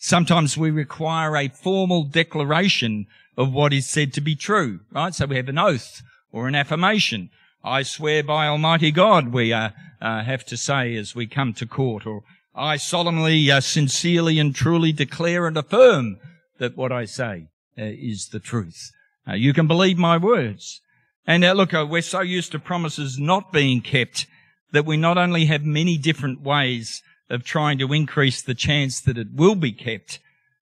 Sometimes 0.06 0.58
we 0.58 0.70
require 0.70 1.34
a 1.34 1.48
formal 1.48 2.04
declaration 2.04 3.06
of 3.38 3.54
what 3.54 3.72
is 3.72 3.88
said 3.88 4.12
to 4.12 4.20
be 4.20 4.36
true, 4.36 4.80
right? 4.92 5.14
So 5.14 5.24
we 5.24 5.36
have 5.36 5.48
an 5.48 5.56
oath 5.56 6.02
or 6.30 6.46
an 6.46 6.54
affirmation. 6.54 7.30
I 7.64 7.84
swear 7.84 8.22
by 8.22 8.46
Almighty 8.46 8.90
God, 8.90 9.32
we 9.32 9.50
uh, 9.54 9.70
uh, 10.02 10.22
have 10.22 10.44
to 10.44 10.58
say 10.58 10.94
as 10.94 11.14
we 11.14 11.26
come 11.26 11.54
to 11.54 11.64
court, 11.64 12.04
or 12.06 12.22
I 12.54 12.76
solemnly, 12.76 13.50
uh, 13.50 13.60
sincerely 13.60 14.38
and 14.38 14.54
truly 14.54 14.92
declare 14.92 15.46
and 15.46 15.56
affirm 15.56 16.18
that 16.58 16.76
what 16.76 16.92
I 16.92 17.06
say 17.06 17.46
uh, 17.78 17.84
is 17.84 18.28
the 18.28 18.40
truth. 18.40 18.90
Uh, 19.26 19.32
you 19.32 19.54
can 19.54 19.66
believe 19.66 19.96
my 19.96 20.18
words. 20.18 20.82
And 21.26 21.42
uh, 21.42 21.54
look, 21.54 21.72
we're 21.72 22.02
so 22.02 22.20
used 22.20 22.52
to 22.52 22.58
promises 22.58 23.18
not 23.18 23.54
being 23.54 23.80
kept 23.80 24.26
that 24.70 24.84
we 24.84 24.98
not 24.98 25.16
only 25.16 25.46
have 25.46 25.64
many 25.64 25.96
different 25.96 26.42
ways 26.42 27.02
of 27.30 27.44
trying 27.44 27.78
to 27.78 27.92
increase 27.92 28.42
the 28.42 28.54
chance 28.54 29.00
that 29.00 29.18
it 29.18 29.28
will 29.34 29.54
be 29.54 29.72
kept, 29.72 30.18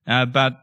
but 0.06 0.58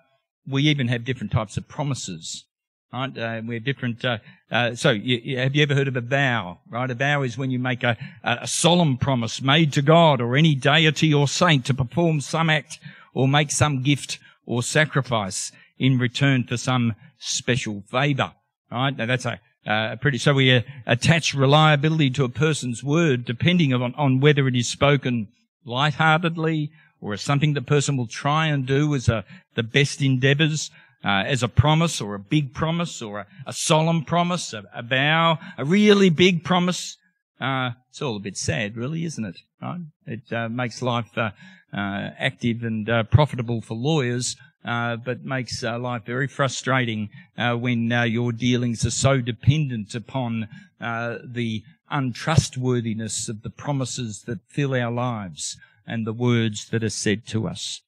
we 0.47 0.63
even 0.63 0.87
have 0.87 1.05
different 1.05 1.31
types 1.31 1.57
of 1.57 1.67
promises. 1.67 2.45
Right? 2.91 3.15
Uh, 3.15 3.41
we 3.45 3.55
have 3.55 3.63
different. 3.63 4.03
Uh, 4.03 4.17
uh, 4.51 4.73
so, 4.73 4.89
you, 4.89 5.17
you, 5.23 5.37
have 5.37 5.55
you 5.55 5.61
ever 5.61 5.75
heard 5.75 5.87
of 5.87 5.95
a 5.95 6.01
vow? 6.01 6.57
Right? 6.69 6.89
A 6.89 6.95
vow 6.95 7.21
is 7.21 7.37
when 7.37 7.51
you 7.51 7.59
make 7.59 7.83
a, 7.83 7.95
a 8.23 8.47
solemn 8.47 8.97
promise 8.97 9.41
made 9.41 9.73
to 9.73 9.83
God 9.83 10.21
or 10.21 10.35
any 10.35 10.55
deity 10.55 11.13
or 11.13 11.27
saint 11.27 11.65
to 11.65 11.73
perform 11.75 12.19
some 12.19 12.49
act 12.49 12.79
or 13.13 13.27
make 13.27 13.51
some 13.51 13.83
gift 13.83 14.17
or 14.45 14.63
sacrifice 14.63 15.51
in 15.77 15.99
return 15.99 16.43
for 16.43 16.57
some 16.57 16.95
special 17.19 17.83
favour. 17.91 18.33
Right? 18.71 18.97
Now 18.97 19.05
that's 19.05 19.25
a, 19.25 19.39
uh, 19.67 19.97
pretty. 19.97 20.17
So 20.17 20.33
we 20.33 20.51
uh, 20.51 20.61
attach 20.87 21.35
reliability 21.35 22.09
to 22.11 22.23
a 22.23 22.29
person's 22.29 22.83
word 22.83 23.23
depending 23.23 23.71
on, 23.71 23.93
on 23.93 24.19
whether 24.19 24.47
it 24.47 24.55
is 24.55 24.67
spoken 24.67 25.27
lightheartedly 25.65 26.71
or 27.01 27.13
as 27.13 27.21
something 27.21 27.53
the 27.53 27.61
person 27.61 27.97
will 27.97 28.07
try 28.07 28.47
and 28.47 28.65
do 28.65 28.93
as 28.95 29.07
a, 29.07 29.23
the 29.55 29.63
best 29.63 30.01
endeavours 30.01 30.69
uh, 31.03 31.23
as 31.25 31.43
a 31.43 31.47
promise 31.47 32.01
or 32.01 32.15
a 32.15 32.19
big 32.19 32.53
promise 32.53 33.01
or 33.01 33.19
a, 33.19 33.27
a 33.47 33.53
solemn 33.53 34.03
promise, 34.03 34.53
a, 34.53 34.63
a, 34.73 34.83
vow, 34.83 35.39
a 35.57 35.63
really 35.63 36.09
big 36.09 36.43
promise. 36.43 36.97
Uh, 37.39 37.71
it's 37.89 38.01
all 38.01 38.17
a 38.17 38.19
bit 38.19 38.35
sad, 38.35 38.75
really, 38.75 39.05
isn't 39.05 39.23
it? 39.23 39.37
Right? 39.61 39.79
It 40.05 40.33
uh, 40.33 40.49
makes 40.49 40.81
life 40.81 41.17
uh, 41.17 41.31
uh, 41.73 42.09
active 42.17 42.63
and 42.63 42.89
uh, 42.89 43.03
profitable 43.03 43.61
for 43.61 43.75
lawyers, 43.75 44.35
Uh, 44.65 44.97
but 44.97 45.23
makes 45.23 45.63
uh, 45.63 45.79
life 45.79 46.03
very 46.05 46.27
frustrating 46.27 47.09
uh, 47.37 47.55
when 47.55 47.89
your 48.07 48.33
dealings 48.33 48.85
are 48.85 48.91
so 48.91 49.21
dependent 49.21 49.95
upon 49.95 50.49
the 50.79 51.63
untrustworthiness 51.89 53.29
of 53.29 53.41
the 53.41 53.49
promises 53.49 54.23
that 54.23 54.39
fill 54.49 54.75
our 54.75 54.91
lives 54.91 55.57
and 55.87 56.05
the 56.05 56.13
words 56.13 56.69
that 56.69 56.83
are 56.83 56.89
said 56.89 57.25
to 57.25 57.47
us. 57.47 57.81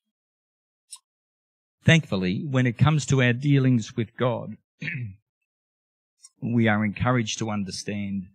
Thankfully, 1.83 2.45
when 2.49 2.65
it 2.65 2.77
comes 2.77 3.05
to 3.07 3.21
our 3.21 3.33
dealings 3.33 3.95
with 3.95 4.15
God, 4.15 4.55
we 6.41 6.67
are 6.67 6.85
encouraged 6.85 7.37
to 7.39 7.49
understand 7.49 8.27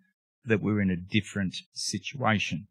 that 0.45 0.61
we're 0.61 0.81
in 0.81 0.91
a 0.91 0.97
different 0.97 1.57
situation. 1.73 2.69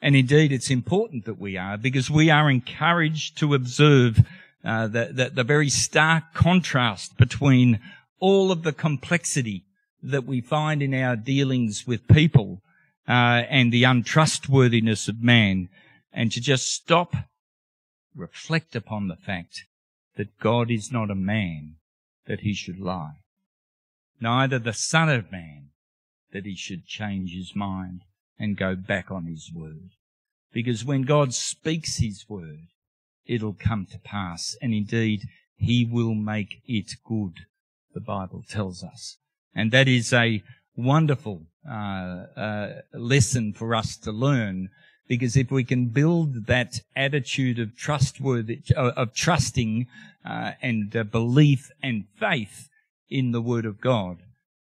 And 0.00 0.14
indeed, 0.14 0.52
it's 0.52 0.70
important 0.70 1.24
that 1.24 1.38
we 1.38 1.56
are 1.56 1.76
because 1.76 2.10
we 2.10 2.30
are 2.30 2.50
encouraged 2.50 3.38
to 3.38 3.54
observe 3.54 4.20
uh, 4.66 4.88
the, 4.88 5.10
the, 5.12 5.30
the 5.30 5.44
very 5.44 5.68
stark 5.68 6.34
contrast 6.34 7.16
between 7.16 7.78
all 8.18 8.50
of 8.50 8.64
the 8.64 8.72
complexity 8.72 9.64
that 10.02 10.24
we 10.24 10.40
find 10.40 10.82
in 10.82 10.92
our 10.92 11.14
dealings 11.14 11.86
with 11.86 12.08
people 12.08 12.60
uh, 13.08 13.46
and 13.48 13.72
the 13.72 13.84
untrustworthiness 13.84 15.06
of 15.06 15.22
man, 15.22 15.68
and 16.12 16.32
to 16.32 16.40
just 16.40 16.72
stop, 16.72 17.14
reflect 18.16 18.74
upon 18.74 19.06
the 19.06 19.16
fact 19.16 19.64
that 20.16 20.38
God 20.40 20.68
is 20.68 20.90
not 20.90 21.10
a 21.10 21.14
man 21.14 21.76
that 22.26 22.40
he 22.40 22.52
should 22.52 22.80
lie, 22.80 23.18
neither 24.20 24.58
the 24.58 24.72
Son 24.72 25.08
of 25.08 25.30
Man 25.30 25.68
that 26.32 26.44
he 26.44 26.56
should 26.56 26.86
change 26.86 27.32
his 27.32 27.54
mind 27.54 28.00
and 28.36 28.56
go 28.56 28.74
back 28.74 29.12
on 29.12 29.26
his 29.26 29.48
word. 29.54 29.90
Because 30.52 30.84
when 30.84 31.02
God 31.02 31.34
speaks 31.34 31.98
his 31.98 32.24
word, 32.28 32.66
it'll 33.26 33.56
come 33.58 33.86
to 33.86 33.98
pass. 33.98 34.56
And 34.60 34.72
indeed, 34.72 35.22
he 35.56 35.84
will 35.84 36.14
make 36.14 36.62
it 36.66 36.92
good, 37.04 37.46
the 37.94 38.00
Bible 38.00 38.44
tells 38.48 38.82
us. 38.82 39.18
And 39.54 39.72
that 39.72 39.88
is 39.88 40.12
a 40.12 40.42
wonderful 40.76 41.42
uh, 41.68 42.26
uh, 42.36 42.80
lesson 42.92 43.52
for 43.52 43.74
us 43.74 43.96
to 43.96 44.12
learn 44.12 44.68
because 45.08 45.36
if 45.36 45.50
we 45.50 45.64
can 45.64 45.86
build 45.86 46.46
that 46.46 46.80
attitude 46.94 47.58
of 47.58 47.76
trustworthy, 47.76 48.60
uh, 48.76 48.92
of 48.96 49.14
trusting 49.14 49.86
uh, 50.24 50.52
and 50.60 50.94
uh, 50.96 51.04
belief 51.04 51.70
and 51.82 52.04
faith 52.18 52.68
in 53.08 53.32
the 53.32 53.40
Word 53.40 53.64
of 53.64 53.80
God, 53.80 54.18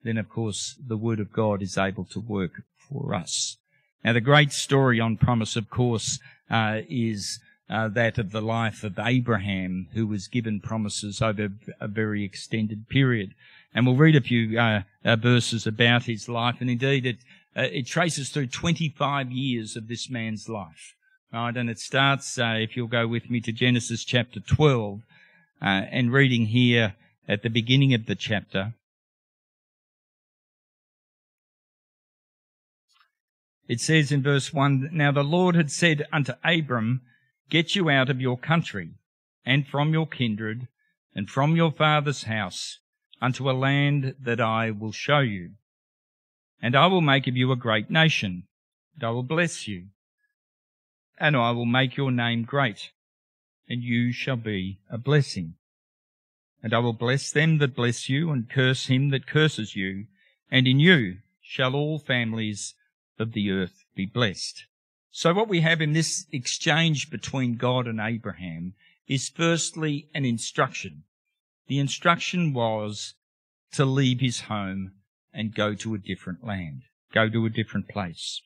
then 0.03 0.18
of 0.18 0.30
course 0.30 0.75
the 0.86 0.98
Word 0.98 1.20
of 1.20 1.32
God 1.32 1.62
is 1.62 1.77
able 1.77 2.06
to 2.06 2.20
work 2.20 2.63
for 2.89 3.13
us. 3.13 3.58
Now 4.03 4.13
the 4.13 4.22
great 4.22 4.51
story 4.51 5.00
on 5.00 5.18
promise, 5.18 5.56
of 5.56 5.70
course, 5.70 6.20
uh, 6.50 6.82
is 6.89 7.39
uh, 7.72 7.88
that 7.88 8.18
of 8.18 8.32
the 8.32 8.42
life 8.42 8.84
of 8.84 9.00
Abraham, 9.00 9.88
who 9.94 10.06
was 10.06 10.28
given 10.28 10.60
promises 10.60 11.22
over 11.22 11.50
a 11.80 11.88
very 11.88 12.24
extended 12.24 12.90
period. 12.90 13.34
And 13.74 13.88
we'll 13.88 13.96
read 13.96 14.18
a 14.18 14.22
few 14.22 14.60
uh, 14.60 14.82
verses 15.16 15.66
about 15.66 16.04
his 16.04 16.28
life, 16.28 16.58
and 16.60 16.70
indeed 16.70 17.06
it 17.06 17.18
uh, 17.56 17.63
it 17.63 17.86
traces 17.86 18.30
through 18.30 18.48
25 18.48 19.32
years 19.32 19.75
of 19.75 19.88
this 19.88 20.10
man's 20.10 20.48
life. 20.48 20.96
Right, 21.34 21.56
and 21.56 21.70
it 21.70 21.80
starts, 21.80 22.38
uh, 22.38 22.56
if 22.58 22.75
you'll 22.75 22.88
go 22.88 23.08
with 23.08 23.30
me 23.30 23.40
to 23.42 23.54
Genesis 23.54 24.04
chapter 24.04 24.42
12, 24.42 25.01
uh, 25.62 25.66
and 25.66 26.12
reading 26.12 26.48
here 26.48 26.96
at 27.28 27.42
the 27.42 27.50
beginning 27.50 27.94
of 27.94 28.06
the 28.06 28.16
chapter. 28.16 28.74
It 33.70 33.80
says 33.80 34.12
in 34.12 34.22
verse 34.22 34.51
1, 34.51 34.90
Now 34.92 35.13
the 35.13 35.24
Lord 35.24 35.56
had 35.56 35.72
said 35.72 36.06
unto 36.12 36.34
Abram, 36.44 37.01
Get 37.51 37.75
you 37.75 37.89
out 37.89 38.10
of 38.10 38.22
your 38.22 38.38
country, 38.38 38.91
and 39.46 39.67
from 39.67 39.91
your 39.91 40.08
kindred, 40.08 40.70
and 41.13 41.29
from 41.29 41.58
your 41.58 41.70
father's 41.70 42.24
house, 42.24 42.79
unto 43.22 43.50
a 43.50 43.51
land 43.51 44.15
that 44.22 44.39
I 44.39 44.72
will 44.72 44.93
show 44.93 45.20
you. 45.20 45.51
And 46.62 46.77
I 46.77 46.88
will 46.88 47.01
make 47.01 47.27
of 47.27 47.36
you 47.36 47.51
a 47.51 47.58
great 47.58 47.89
nation, 47.89 48.48
and 48.96 49.03
I 49.03 49.10
will 49.10 49.24
bless 49.24 49.67
you, 49.67 49.88
and 51.20 51.36
I 51.36 51.51
will 51.51 51.65
make 51.65 51.98
your 51.98 52.10
name 52.10 52.43
great, 52.43 52.91
and 53.67 53.84
you 53.84 54.13
shall 54.13 54.38
be 54.38 54.79
a 54.89 54.98
blessing. 54.98 55.55
And 56.63 56.74
I 56.74 56.79
will 56.79 56.93
bless 56.93 57.34
them 57.34 57.58
that 57.58 57.75
bless 57.75 58.08
you, 58.08 58.31
and 58.31 58.50
curse 58.50 58.86
him 58.86 59.10
that 59.10 59.27
curses 59.27 59.75
you, 59.75 60.05
and 60.50 60.67
in 60.67 60.79
you 60.79 61.17
shall 61.41 61.75
all 61.75 62.00
families 62.00 62.75
of 63.20 63.34
the 63.34 63.51
earth 63.51 63.84
be 63.93 64.05
blessed. 64.05 64.67
So 65.12 65.34
what 65.34 65.50
we 65.50 65.62
have 65.62 65.82
in 65.82 65.94
this 65.94 66.25
exchange 66.32 67.10
between 67.10 67.56
God 67.56 67.86
and 67.86 68.00
Abraham 68.00 68.74
is 69.08 69.30
firstly 69.30 70.08
an 70.13 70.24
instruction. 70.25 71.03
The 71.68 71.80
instruction 71.80 72.53
was 72.53 73.15
to 73.74 73.86
leave 73.86 74.22
his 74.22 74.41
home 74.41 74.94
and 75.34 75.56
go 75.56 75.75
to 75.75 75.94
a 75.94 75.98
different 75.98 76.46
land, 76.46 76.84
go 77.13 77.30
to 77.30 77.46
a 77.46 77.50
different 77.50 77.89
place. 77.89 78.41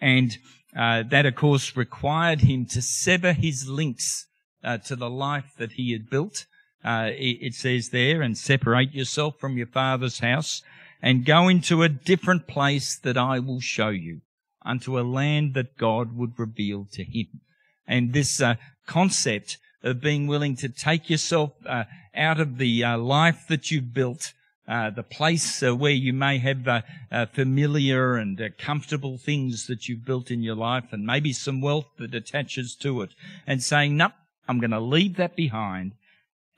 And 0.00 0.38
uh, 0.76 1.02
that, 1.10 1.26
of 1.26 1.34
course, 1.34 1.76
required 1.76 2.40
him 2.40 2.66
to 2.66 2.82
sever 2.82 3.32
his 3.32 3.68
links 3.68 4.26
uh, 4.62 4.78
to 4.78 4.96
the 4.96 5.10
life 5.10 5.52
that 5.58 5.72
he 5.72 5.92
had 5.92 6.10
built. 6.10 6.46
Uh, 6.84 7.10
it, 7.12 7.38
it 7.40 7.54
says 7.54 7.90
there, 7.90 8.22
and 8.22 8.38
separate 8.38 8.94
yourself 8.94 9.38
from 9.38 9.56
your 9.56 9.66
father's 9.66 10.20
house 10.20 10.62
and 11.02 11.24
go 11.24 11.48
into 11.48 11.82
a 11.82 11.88
different 11.88 12.46
place 12.46 12.96
that 12.96 13.16
I 13.16 13.38
will 13.38 13.60
show 13.60 13.88
you, 13.88 14.20
unto 14.68 14.98
a 14.98 15.00
land 15.00 15.54
that 15.54 15.78
God 15.78 16.16
would 16.16 16.38
reveal 16.38 16.86
to 16.92 17.02
him. 17.02 17.40
And 17.86 18.12
this 18.12 18.40
uh, 18.40 18.56
concept 18.86 19.56
of 19.82 20.00
being 20.00 20.26
willing 20.26 20.56
to 20.56 20.68
take 20.68 21.08
yourself 21.08 21.52
uh, 21.66 21.84
out 22.14 22.38
of 22.38 22.58
the 22.58 22.84
uh, 22.84 22.98
life 22.98 23.46
that 23.48 23.70
you've 23.70 23.94
built 23.94 24.34
uh, 24.68 24.90
the 24.90 25.02
place 25.02 25.62
uh, 25.62 25.74
where 25.74 25.92
you 25.92 26.12
may 26.12 26.36
have 26.36 26.68
uh, 26.68 27.26
familiar 27.32 28.16
and 28.16 28.38
comfortable 28.58 29.16
things 29.16 29.66
that 29.66 29.88
you've 29.88 30.04
built 30.04 30.30
in 30.30 30.42
your 30.42 30.54
life 30.54 30.84
and 30.92 31.06
maybe 31.06 31.32
some 31.32 31.62
wealth 31.62 31.86
that 31.98 32.14
attaches 32.14 32.74
to 32.74 33.00
it 33.00 33.08
and 33.46 33.62
saying, 33.62 33.96
no, 33.96 34.10
I'm 34.46 34.60
going 34.60 34.72
to 34.72 34.80
leave 34.80 35.16
that 35.16 35.34
behind 35.34 35.92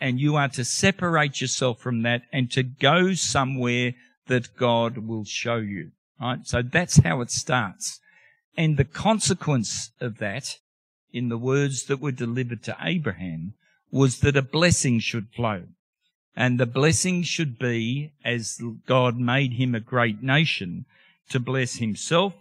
and 0.01 0.19
you 0.19 0.35
are 0.35 0.49
to 0.49 0.65
separate 0.65 1.41
yourself 1.41 1.79
from 1.79 2.03
that 2.03 2.23
and 2.33 2.51
to 2.51 2.65
go 2.65 3.15
somewhere 3.15 3.95
that 4.27 4.57
God 4.57 4.99
will 4.99 5.25
show 5.25 5.57
you. 5.57 5.93
Right? 6.21 6.47
So 6.47 6.63
that's 6.63 6.99
how 6.99 7.21
it 7.21 7.31
starts. 7.31 8.01
And 8.57 8.77
the 8.77 8.85
consequence 8.85 9.91
of 10.01 10.19
that, 10.19 10.59
in 11.13 11.29
the 11.29 11.39
words 11.39 11.85
that 11.85 12.01
were 12.01 12.13
delivered 12.13 12.63
to 12.65 12.77
Abraham, 12.81 13.55
was 13.91 14.21
that 14.21 14.37
a 14.37 14.43
blessing 14.43 15.01
should 15.01 15.29
flow. 15.35 15.65
And 16.37 16.59
the 16.59 16.67
blessing 16.67 17.23
should 17.23 17.59
be, 17.59 18.13
as 18.25 18.61
God 18.87 19.19
made 19.19 19.55
him 19.55 19.75
a 19.75 19.81
great 19.81 20.23
nation, 20.23 20.85
to 21.31 21.41
bless 21.41 21.77
himself, 21.77 22.35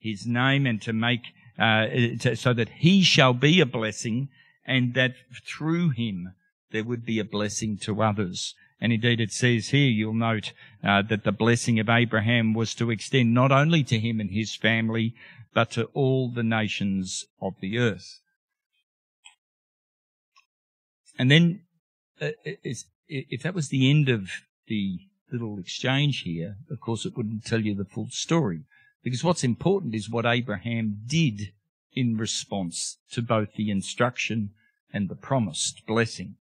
his 0.00 0.26
name, 0.26 0.66
and 0.66 0.80
to 0.82 0.92
make, 0.92 1.22
uh, 1.58 1.86
to, 2.20 2.36
so 2.36 2.52
that 2.54 2.68
he 2.68 3.02
shall 3.02 3.34
be 3.34 3.60
a 3.60 3.66
blessing, 3.66 4.28
and 4.64 4.94
that 4.94 5.14
through 5.46 5.90
him 5.90 6.34
there 6.70 6.84
would 6.84 7.04
be 7.04 7.18
a 7.18 7.24
blessing 7.24 7.78
to 7.78 8.02
others. 8.02 8.54
And 8.80 8.92
indeed 8.92 9.20
it 9.20 9.32
says 9.32 9.68
here, 9.68 9.88
you'll 9.88 10.14
note 10.14 10.52
uh, 10.84 11.02
that 11.02 11.24
the 11.24 11.32
blessing 11.32 11.80
of 11.80 11.88
Abraham 11.88 12.54
was 12.54 12.74
to 12.74 12.90
extend 12.90 13.34
not 13.34 13.50
only 13.50 13.82
to 13.84 13.98
him 13.98 14.20
and 14.20 14.30
his 14.30 14.54
family, 14.54 15.14
but 15.52 15.72
to 15.72 15.84
all 15.94 16.30
the 16.30 16.44
nations 16.44 17.26
of 17.40 17.54
the 17.60 17.78
earth. 17.78 18.20
And 21.18 21.30
then, 21.30 21.62
uh, 22.20 22.30
if 23.08 23.42
that 23.42 23.54
was 23.54 23.68
the 23.68 23.90
end 23.90 24.08
of 24.08 24.30
the 24.68 25.00
little 25.32 25.58
exchange 25.58 26.20
here, 26.20 26.56
of 26.70 26.80
course 26.80 27.04
it 27.04 27.16
wouldn't 27.16 27.44
tell 27.44 27.60
you 27.60 27.74
the 27.74 27.84
full 27.84 28.08
story. 28.10 28.62
Because 29.02 29.24
what's 29.24 29.42
important 29.42 29.94
is 29.94 30.08
what 30.08 30.26
Abraham 30.26 31.00
did 31.06 31.52
in 31.92 32.16
response 32.16 32.98
to 33.10 33.22
both 33.22 33.54
the 33.54 33.70
instruction 33.70 34.50
and 34.92 35.08
the 35.08 35.16
promised 35.16 35.86
blessing. 35.86 36.36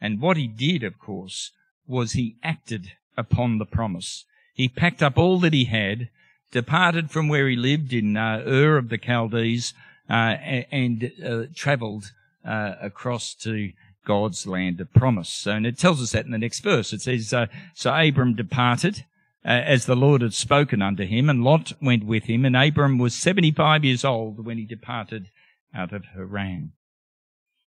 And 0.00 0.20
what 0.20 0.36
he 0.36 0.46
did, 0.46 0.84
of 0.84 0.98
course, 0.98 1.50
was 1.90 2.12
he 2.12 2.36
acted 2.42 2.92
upon 3.16 3.58
the 3.58 3.66
promise. 3.66 4.24
He 4.54 4.68
packed 4.68 5.02
up 5.02 5.18
all 5.18 5.38
that 5.40 5.52
he 5.52 5.64
had, 5.64 6.08
departed 6.50 7.10
from 7.10 7.28
where 7.28 7.48
he 7.48 7.56
lived 7.56 7.92
in 7.92 8.16
uh, 8.16 8.42
Ur 8.46 8.76
of 8.76 8.88
the 8.88 8.98
Chaldees, 8.98 9.74
uh, 10.08 10.36
and 10.72 11.12
uh, 11.24 11.42
travelled 11.54 12.12
uh, 12.44 12.74
across 12.80 13.34
to 13.34 13.72
God's 14.04 14.46
land 14.46 14.80
of 14.80 14.92
promise. 14.92 15.46
And 15.46 15.66
it 15.66 15.78
tells 15.78 16.02
us 16.02 16.12
that 16.12 16.24
in 16.24 16.32
the 16.32 16.38
next 16.38 16.60
verse. 16.60 16.92
It 16.92 17.02
says, 17.02 17.32
uh, 17.32 17.46
So 17.74 17.94
Abram 17.94 18.34
departed 18.34 19.04
uh, 19.44 19.48
as 19.48 19.86
the 19.86 19.96
Lord 19.96 20.22
had 20.22 20.34
spoken 20.34 20.82
unto 20.82 21.06
him, 21.06 21.30
and 21.30 21.44
Lot 21.44 21.72
went 21.80 22.04
with 22.04 22.24
him, 22.24 22.44
and 22.44 22.56
Abram 22.56 22.98
was 22.98 23.14
75 23.14 23.84
years 23.84 24.04
old 24.04 24.44
when 24.44 24.58
he 24.58 24.64
departed 24.64 25.30
out 25.74 25.92
of 25.92 26.04
Haran. 26.06 26.72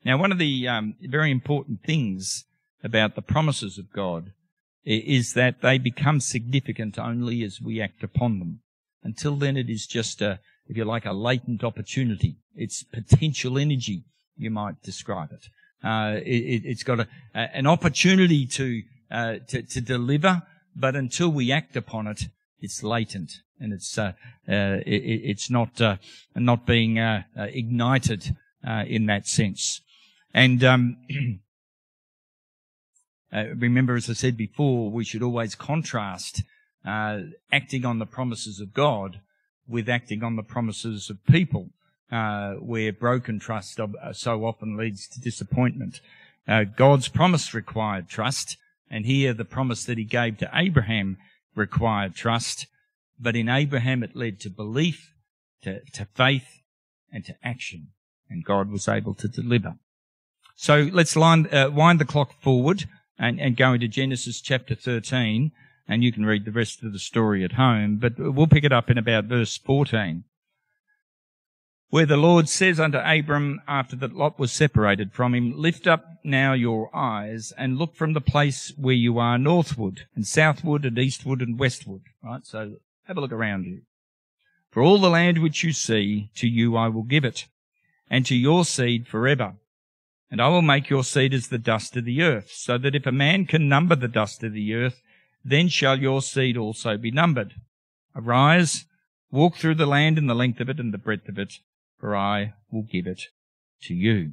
Now, 0.05 0.17
one 0.17 0.33
of 0.33 0.39
the 0.39 0.69
um, 0.69 0.95
very 1.01 1.31
important 1.31 1.83
things 1.83 2.45
about 2.83 3.15
the 3.15 3.23
promises 3.23 3.79
of 3.79 3.93
God 3.93 4.33
is 4.85 5.35
that 5.35 5.61
they 5.61 5.79
become 5.79 6.21
significant 6.21 6.99
only 6.99 7.43
as 7.43 7.61
we 7.61 7.81
act 7.81 8.03
upon 8.03 8.39
them. 8.39 8.61
Until 9.03 9.37
then, 9.37 9.57
it 9.57 9.69
is 9.69 9.87
just 9.87 10.23
a, 10.23 10.41
if 10.67 10.77
you 10.77 10.85
like, 10.85 11.05
a 11.05 11.13
latent 11.13 11.63
opportunity. 11.63 12.37
It's 12.55 12.83
potential 12.83 13.59
energy, 13.59 14.05
you 14.37 14.51
might 14.51 14.83
describe 14.83 15.31
it. 15.33 15.49
Uh, 15.85 16.21
it 16.25 16.65
has 16.65 16.83
got 16.83 17.01
a, 17.01 17.09
an 17.35 17.67
opportunity 17.67 18.47
to, 18.47 18.83
uh, 19.11 19.35
to, 19.49 19.63
to 19.63 19.81
deliver, 19.81 20.43
but 20.75 20.97
until 20.97 21.29
we 21.29 21.53
act 21.53 21.77
upon 21.77 22.07
it, 22.07 22.29
it's 22.61 22.83
latent 22.83 23.33
and 23.61 23.73
it's 23.73 23.97
uh, 23.99 24.13
uh 24.49 24.79
it, 24.87 25.21
it's 25.25 25.51
not 25.51 25.81
uh, 25.81 25.97
not 26.35 26.67
being 26.67 26.99
uh, 26.99 27.23
ignited 27.37 28.37
in 28.87 29.07
that 29.07 29.27
sense. 29.27 29.81
And 30.35 30.63
um, 30.65 30.97
remember, 33.33 33.97
as 33.97 34.09
I 34.09 34.15
said 34.15 34.37
before, 34.37 34.91
we 34.91 35.05
should 35.05 35.23
always 35.23 35.55
contrast 35.55 36.43
acting 36.85 37.85
on 37.85 37.99
the 37.99 38.07
promises 38.07 38.61
of 38.61 38.73
God 38.73 39.21
with 39.69 39.89
acting 39.89 40.23
on 40.23 40.37
the 40.37 40.43
promises 40.43 41.11
of 41.11 41.25
people 41.27 41.69
uh, 42.11 42.55
where 42.55 42.93
broken 42.93 43.39
trust 43.39 43.79
so 44.13 44.45
often 44.45 44.77
leads 44.77 45.07
to 45.09 45.21
disappointment. 45.21 46.01
Uh, 46.47 46.65
God's 46.65 47.09
promise 47.09 47.53
required 47.53 48.09
trust, 48.09 48.57
and 48.91 49.05
here 49.05 49.35
the 49.35 49.45
promise 49.45 49.85
that 49.85 49.99
he 49.99 50.05
gave 50.05 50.39
to 50.39 50.51
Abraham 50.55 51.19
required 51.55 52.15
trust, 52.15 52.67
but 53.21 53.37
in 53.37 53.49
Abraham 53.49 54.03
it 54.03 54.17
led 54.17 54.41
to 54.41 54.49
belief, 54.49 55.13
to, 55.63 55.81
to 55.93 56.07
faith, 56.15 56.63
and 57.13 57.25
to 57.27 57.35
action, 57.45 57.89
and 58.31 58.45
God 58.45 58.71
was 58.71 58.89
able 58.89 59.15
to 59.15 59.29
deliver. 59.29 59.75
So 60.57 60.89
let's 60.91 61.15
line, 61.15 61.47
uh, 61.53 61.71
wind 61.71 62.01
the 62.01 62.05
clock 62.07 62.41
forward 62.41 62.89
and, 63.19 63.41
and 63.41 63.57
go 63.57 63.73
into 63.73 63.89
Genesis 63.89 64.41
chapter 64.41 64.75
13, 64.75 65.53
and 65.89 66.05
you 66.05 66.13
can 66.13 66.27
read 66.27 66.45
the 66.45 66.53
rest 66.53 66.83
of 66.83 66.93
the 66.93 66.99
story 66.99 67.45
at 67.45 67.53
home, 67.53 67.97
but 67.97 68.15
we'll 68.19 68.47
pick 68.47 68.65
it 68.65 68.73
up 68.73 68.91
in 68.91 68.99
about 68.99 69.25
verse 69.25 69.57
14 69.57 70.25
where 71.91 72.07
the 72.07 72.17
Lord 72.17 72.49
says 72.49 72.79
unto 72.79 72.99
Abram 72.99 73.61
after 73.67 73.97
that 73.97 74.15
Lot 74.15 74.39
was 74.39 74.53
separated 74.53 75.13
from 75.13 75.35
him, 75.35 75.55
Lift 75.57 75.87
up 75.87 76.05
now 76.23 76.53
your 76.53 76.95
eyes 76.95 77.53
and 77.57 77.79
look 77.79 77.95
from 77.95 78.13
the 78.13 78.21
place 78.21 78.73
where 78.77 78.95
you 78.95 79.19
are 79.19 79.39
northward 79.39 80.03
and 80.15 80.27
southward 80.27 80.85
and 80.85 80.99
eastward 80.99 81.41
and 81.41 81.59
westward. 81.59 82.03
Right? 82.23 82.45
So 82.45 82.77
have 83.05 83.17
a 83.17 83.21
look 83.21 83.33
around 83.33 83.65
you. 83.65 83.83
For 84.71 84.83
all 84.83 84.99
the 84.99 85.09
land 85.09 85.39
which 85.39 85.65
you 85.65 85.73
see, 85.73 86.31
to 86.37 86.47
you 86.47 86.77
I 86.77 86.89
will 86.89 87.05
give 87.05 87.25
it, 87.25 87.47
and 88.11 88.27
to 88.27 88.37
your 88.37 88.67
seed 88.67 89.09
forever. 89.09 89.55
And 90.31 90.43
I 90.43 90.49
will 90.49 90.63
make 90.63 90.91
your 90.91 91.05
seed 91.05 91.33
as 91.33 91.49
the 91.49 91.59
dust 91.59 91.97
of 91.97 92.05
the 92.05 92.23
earth, 92.23 92.51
so 92.51 92.77
that 92.79 92.95
if 92.95 93.07
a 93.07 93.13
man 93.13 93.47
can 93.47 93.69
number 93.69 93.97
the 93.97 94.09
dust 94.09 94.43
of 94.43 94.53
the 94.53 94.75
earth, 94.75 95.01
then 95.45 95.69
shall 95.69 95.99
your 95.99 96.21
seed 96.21 96.57
also 96.57 96.99
be 96.99 97.11
numbered. 97.11 97.55
Arise, 98.15 98.85
walk 99.31 99.57
through 99.57 99.77
the 99.77 99.87
land 99.87 100.19
in 100.19 100.27
the 100.27 100.35
length 100.35 100.61
of 100.61 100.69
it 100.69 100.79
and 100.79 100.93
the 100.93 100.99
breadth 100.99 101.29
of 101.29 101.39
it, 101.39 101.55
for 101.99 102.15
I 102.15 102.53
will 102.71 102.83
give 102.83 103.07
it 103.07 103.23
to 103.83 103.95
you. 103.95 104.33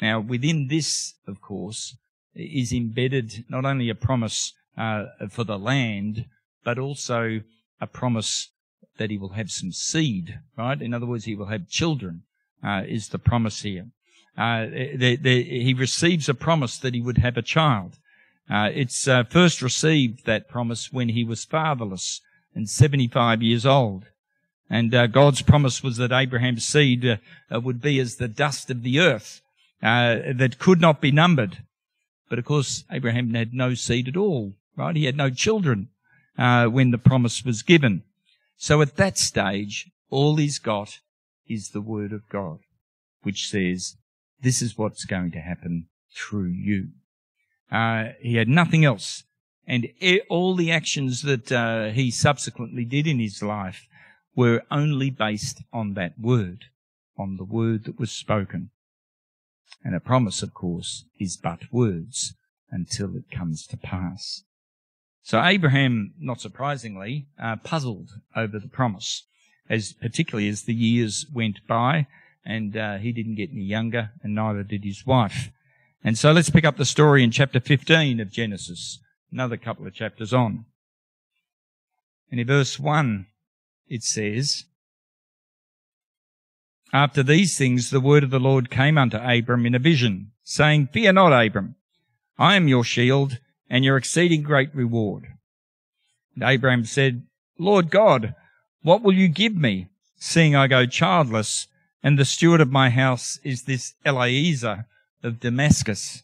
Now, 0.00 0.20
within 0.20 0.68
this, 0.68 1.14
of 1.26 1.40
course, 1.40 1.96
is 2.34 2.72
embedded 2.72 3.44
not 3.48 3.64
only 3.64 3.88
a 3.88 3.94
promise 3.94 4.52
uh, 4.76 5.06
for 5.30 5.44
the 5.44 5.58
land, 5.58 6.26
but 6.64 6.78
also 6.78 7.40
a 7.80 7.86
promise 7.86 8.50
that 8.98 9.10
he 9.10 9.18
will 9.18 9.30
have 9.30 9.50
some 9.50 9.72
seed, 9.72 10.38
right? 10.56 10.80
In 10.80 10.94
other 10.94 11.06
words, 11.06 11.24
he 11.24 11.34
will 11.34 11.46
have 11.46 11.68
children, 11.68 12.22
uh, 12.62 12.82
is 12.86 13.08
the 13.08 13.18
promise 13.18 13.62
here. 13.62 13.88
Uh, 14.36 14.66
he 14.66 15.74
receives 15.76 16.28
a 16.28 16.34
promise 16.34 16.78
that 16.78 16.94
he 16.94 17.00
would 17.00 17.18
have 17.18 17.36
a 17.36 17.42
child. 17.42 17.98
Uh, 18.48 18.70
it's 18.72 19.08
uh, 19.08 19.24
first 19.24 19.60
received 19.60 20.24
that 20.24 20.48
promise 20.48 20.92
when 20.92 21.10
he 21.10 21.24
was 21.24 21.44
fatherless 21.44 22.20
and 22.54 22.68
75 22.68 23.42
years 23.42 23.66
old. 23.66 24.04
And 24.68 24.94
uh, 24.94 25.06
God's 25.06 25.42
promise 25.42 25.82
was 25.82 25.96
that 25.96 26.12
Abraham's 26.12 26.64
seed 26.64 27.04
uh, 27.06 27.16
uh, 27.52 27.60
would 27.60 27.80
be 27.80 27.98
as 27.98 28.16
the 28.16 28.28
dust 28.28 28.70
of 28.70 28.82
the 28.82 29.00
earth 29.00 29.40
that 29.80 30.58
could 30.58 30.80
not 30.80 31.00
be 31.00 31.12
numbered. 31.12 31.58
But 32.28 32.38
of 32.38 32.44
course, 32.44 32.84
Abraham 32.90 33.34
had 33.34 33.54
no 33.54 33.74
seed 33.74 34.08
at 34.08 34.16
all, 34.16 34.54
right? 34.76 34.96
He 34.96 35.04
had 35.04 35.16
no 35.16 35.30
children 35.30 35.88
when 36.36 36.90
the 36.90 36.98
promise 36.98 37.44
was 37.44 37.62
given. 37.62 38.02
So 38.56 38.82
at 38.82 38.96
that 38.96 39.18
stage, 39.18 39.90
all 40.10 40.36
he's 40.36 40.58
got 40.58 40.98
is 41.48 41.70
the 41.70 41.80
word 41.80 42.12
of 42.12 42.28
God, 42.28 42.58
which 43.22 43.48
says, 43.48 43.96
this 44.40 44.62
is 44.62 44.78
what's 44.78 45.04
going 45.04 45.30
to 45.32 45.40
happen 45.40 45.88
through 46.14 46.48
you. 46.50 46.88
Uh, 47.70 48.10
he 48.20 48.36
had 48.36 48.48
nothing 48.48 48.84
else. 48.84 49.24
And 49.66 49.88
all 50.28 50.54
the 50.54 50.70
actions 50.70 51.22
that 51.22 51.92
he 51.94 52.10
subsequently 52.10 52.84
did 52.84 53.06
in 53.06 53.18
his 53.18 53.42
life 53.42 53.88
were 54.36 54.62
only 54.70 55.10
based 55.10 55.62
on 55.72 55.94
that 55.94 56.18
word, 56.20 56.66
on 57.18 57.36
the 57.36 57.44
word 57.44 57.84
that 57.84 57.98
was 57.98 58.12
spoken. 58.12 58.70
And 59.82 59.94
a 59.94 60.00
promise, 60.00 60.42
of 60.42 60.54
course, 60.54 61.04
is 61.18 61.36
but 61.36 61.72
words 61.72 62.34
until 62.70 63.16
it 63.16 63.30
comes 63.30 63.66
to 63.68 63.76
pass. 63.76 64.44
So 65.22 65.42
Abraham, 65.42 66.14
not 66.20 66.40
surprisingly, 66.40 67.26
uh, 67.42 67.56
puzzled 67.56 68.10
over 68.36 68.60
the 68.60 68.68
promise, 68.68 69.24
as 69.68 69.92
particularly 69.92 70.48
as 70.48 70.62
the 70.62 70.74
years 70.74 71.26
went 71.32 71.66
by, 71.66 72.06
and 72.46 72.76
uh, 72.76 72.96
he 72.98 73.12
didn't 73.12 73.34
get 73.34 73.50
any 73.50 73.64
younger, 73.64 74.12
and 74.22 74.34
neither 74.34 74.62
did 74.62 74.84
his 74.84 75.04
wife. 75.04 75.50
And 76.04 76.16
so 76.16 76.30
let's 76.30 76.50
pick 76.50 76.64
up 76.64 76.76
the 76.76 76.84
story 76.84 77.24
in 77.24 77.32
chapter 77.32 77.58
15 77.58 78.20
of 78.20 78.30
Genesis, 78.30 79.00
another 79.32 79.56
couple 79.56 79.86
of 79.86 79.92
chapters 79.92 80.32
on. 80.32 80.64
And 82.30 82.38
in 82.38 82.46
verse 82.46 82.78
1, 82.78 83.26
it 83.88 84.04
says, 84.04 84.64
After 86.92 87.24
these 87.24 87.58
things 87.58 87.90
the 87.90 88.00
word 88.00 88.22
of 88.22 88.30
the 88.30 88.38
Lord 88.38 88.70
came 88.70 88.96
unto 88.96 89.16
Abram 89.16 89.66
in 89.66 89.74
a 89.74 89.80
vision, 89.80 90.30
saying, 90.44 90.90
Fear 90.92 91.14
not, 91.14 91.32
Abram, 91.32 91.74
I 92.38 92.54
am 92.54 92.68
your 92.68 92.84
shield 92.84 93.40
and 93.68 93.84
your 93.84 93.96
exceeding 93.96 94.42
great 94.42 94.72
reward. 94.72 95.26
And 96.36 96.44
Abram 96.44 96.84
said, 96.84 97.24
Lord 97.58 97.90
God, 97.90 98.36
what 98.82 99.02
will 99.02 99.14
you 99.14 99.26
give 99.26 99.56
me, 99.56 99.88
seeing 100.16 100.54
I 100.54 100.68
go 100.68 100.86
childless, 100.86 101.66
and 102.02 102.18
the 102.18 102.24
steward 102.24 102.60
of 102.60 102.70
my 102.70 102.90
house 102.90 103.38
is 103.42 103.62
this 103.62 103.94
Eliezer 104.04 104.86
of 105.22 105.40
Damascus? 105.40 106.22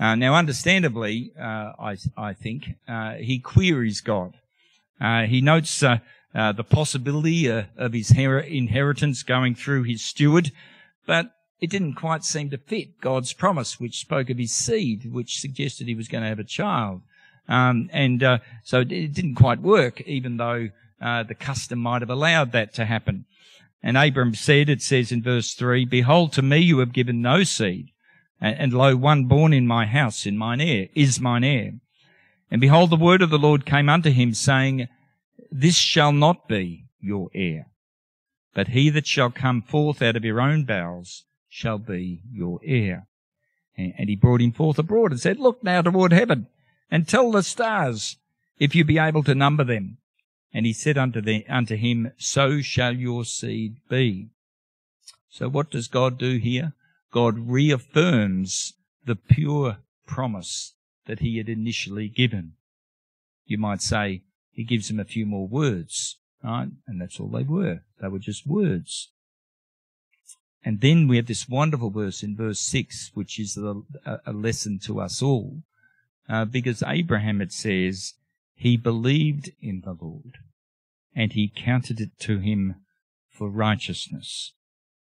Uh, 0.00 0.14
now, 0.14 0.34
understandably, 0.34 1.30
uh, 1.38 1.72
I, 1.78 1.98
I 2.16 2.32
think, 2.32 2.70
uh, 2.88 3.16
he 3.16 3.38
queries 3.38 4.00
God. 4.00 4.32
Uh, 4.98 5.24
he 5.24 5.42
notes 5.42 5.82
uh, 5.82 5.98
uh, 6.34 6.52
the 6.52 6.64
possibility 6.64 7.46
of 7.48 7.92
his 7.92 8.12
her- 8.12 8.40
inheritance 8.40 9.22
going 9.22 9.54
through 9.54 9.82
his 9.82 10.02
steward, 10.02 10.52
but 11.06 11.32
it 11.60 11.68
didn't 11.68 11.94
quite 11.94 12.24
seem 12.24 12.48
to 12.48 12.56
fit 12.56 12.98
God's 13.02 13.34
promise, 13.34 13.78
which 13.78 14.00
spoke 14.00 14.30
of 14.30 14.38
his 14.38 14.52
seed, 14.52 15.12
which 15.12 15.38
suggested 15.38 15.86
he 15.86 15.94
was 15.94 16.08
going 16.08 16.22
to 16.22 16.28
have 16.28 16.38
a 16.38 16.44
child. 16.44 17.02
Um, 17.46 17.90
and 17.92 18.40
so 18.62 18.80
it 18.80 19.12
didn't 19.12 19.34
quite 19.34 19.60
work, 19.60 20.00
even 20.02 20.38
though 20.38 20.70
the 21.00 21.36
custom 21.38 21.80
might 21.80 22.00
have 22.00 22.10
allowed 22.10 22.52
that 22.52 22.72
to 22.74 22.86
happen. 22.86 23.26
And 23.82 23.96
Abram 23.96 24.34
said, 24.34 24.68
it 24.68 24.82
says 24.82 25.10
in 25.10 25.22
verse 25.22 25.54
3, 25.54 25.84
Behold, 25.86 26.32
to 26.34 26.42
me 26.42 26.58
you 26.58 26.78
have 26.78 26.92
given 26.92 27.22
no 27.22 27.44
seed 27.44 27.92
and, 28.40 28.58
and 28.58 28.72
lo, 28.72 28.96
one 28.96 29.24
born 29.24 29.52
in 29.52 29.66
my 29.66 29.86
house 29.86 30.26
in 30.26 30.36
mine 30.36 30.60
heir 30.60 30.88
is 30.94 31.20
mine 31.20 31.44
heir. 31.44 31.72
And 32.50 32.60
behold, 32.60 32.90
the 32.90 32.96
word 32.96 33.22
of 33.22 33.30
the 33.30 33.38
Lord 33.38 33.66
came 33.66 33.88
unto 33.88 34.10
him, 34.10 34.34
saying, 34.34 34.88
This 35.52 35.76
shall 35.76 36.12
not 36.12 36.48
be 36.48 36.86
your 37.00 37.30
heir, 37.34 37.66
but 38.54 38.68
he 38.68 38.90
that 38.90 39.06
shall 39.06 39.30
come 39.30 39.62
forth 39.62 40.02
out 40.02 40.16
of 40.16 40.24
your 40.24 40.40
own 40.40 40.64
bowels 40.64 41.24
shall 41.48 41.78
be 41.78 42.22
your 42.32 42.60
heir. 42.64 43.06
And 43.76 44.08
he 44.08 44.16
brought 44.16 44.42
him 44.42 44.52
forth 44.52 44.78
abroad 44.78 45.12
and 45.12 45.20
said, 45.20 45.38
Look 45.38 45.62
now 45.62 45.82
toward 45.82 46.12
heaven, 46.12 46.48
and 46.90 47.06
tell 47.06 47.30
the 47.30 47.42
stars, 47.42 48.16
if 48.58 48.74
you 48.74 48.84
be 48.84 48.98
able 48.98 49.22
to 49.22 49.34
number 49.34 49.64
them. 49.64 49.98
And 50.52 50.66
he 50.66 50.72
said 50.72 50.98
unto, 50.98 51.22
unto 51.48 51.76
him, 51.76 52.12
So 52.18 52.60
shall 52.60 52.94
your 52.94 53.24
seed 53.24 53.76
be. 53.88 54.30
So 55.28 55.48
what 55.48 55.70
does 55.70 55.88
God 55.88 56.18
do 56.18 56.38
here? 56.38 56.72
God 57.12 57.38
reaffirms 57.38 58.74
the 59.04 59.16
pure 59.16 59.78
promise 60.06 60.74
that 61.06 61.20
he 61.20 61.38
had 61.38 61.48
initially 61.48 62.08
given. 62.08 62.52
You 63.46 63.58
might 63.58 63.82
say 63.82 64.22
he 64.52 64.64
gives 64.64 64.90
him 64.90 65.00
a 65.00 65.04
few 65.04 65.26
more 65.26 65.46
words, 65.46 66.18
right? 66.42 66.68
And 66.86 67.00
that's 67.00 67.18
all 67.20 67.28
they 67.28 67.42
were. 67.44 67.80
They 68.00 68.08
were 68.08 68.18
just 68.18 68.46
words. 68.46 69.10
And 70.64 70.80
then 70.80 71.08
we 71.08 71.16
have 71.16 71.26
this 71.26 71.48
wonderful 71.48 71.90
verse 71.90 72.22
in 72.22 72.36
verse 72.36 72.60
6, 72.60 73.12
which 73.14 73.38
is 73.38 73.56
a, 73.56 73.82
a 74.26 74.32
lesson 74.32 74.78
to 74.84 75.00
us 75.00 75.22
all. 75.22 75.62
Uh, 76.28 76.44
because 76.44 76.82
Abraham, 76.86 77.40
it 77.40 77.52
says, 77.52 78.14
he 78.60 78.76
believed 78.76 79.50
in 79.62 79.80
the 79.86 79.96
Lord 79.98 80.36
and 81.16 81.32
he 81.32 81.48
counted 81.48 81.98
it 81.98 82.18
to 82.20 82.40
him 82.40 82.74
for 83.30 83.48
righteousness. 83.48 84.52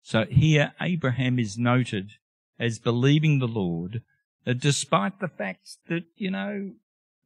So 0.02 0.26
here 0.26 0.74
Abraham 0.82 1.38
is 1.38 1.56
noted 1.56 2.10
as 2.60 2.78
believing 2.78 3.38
the 3.38 3.48
Lord, 3.48 4.02
uh, 4.46 4.52
despite 4.52 5.18
the 5.18 5.28
fact 5.28 5.78
that, 5.88 6.04
you 6.14 6.30
know, 6.30 6.72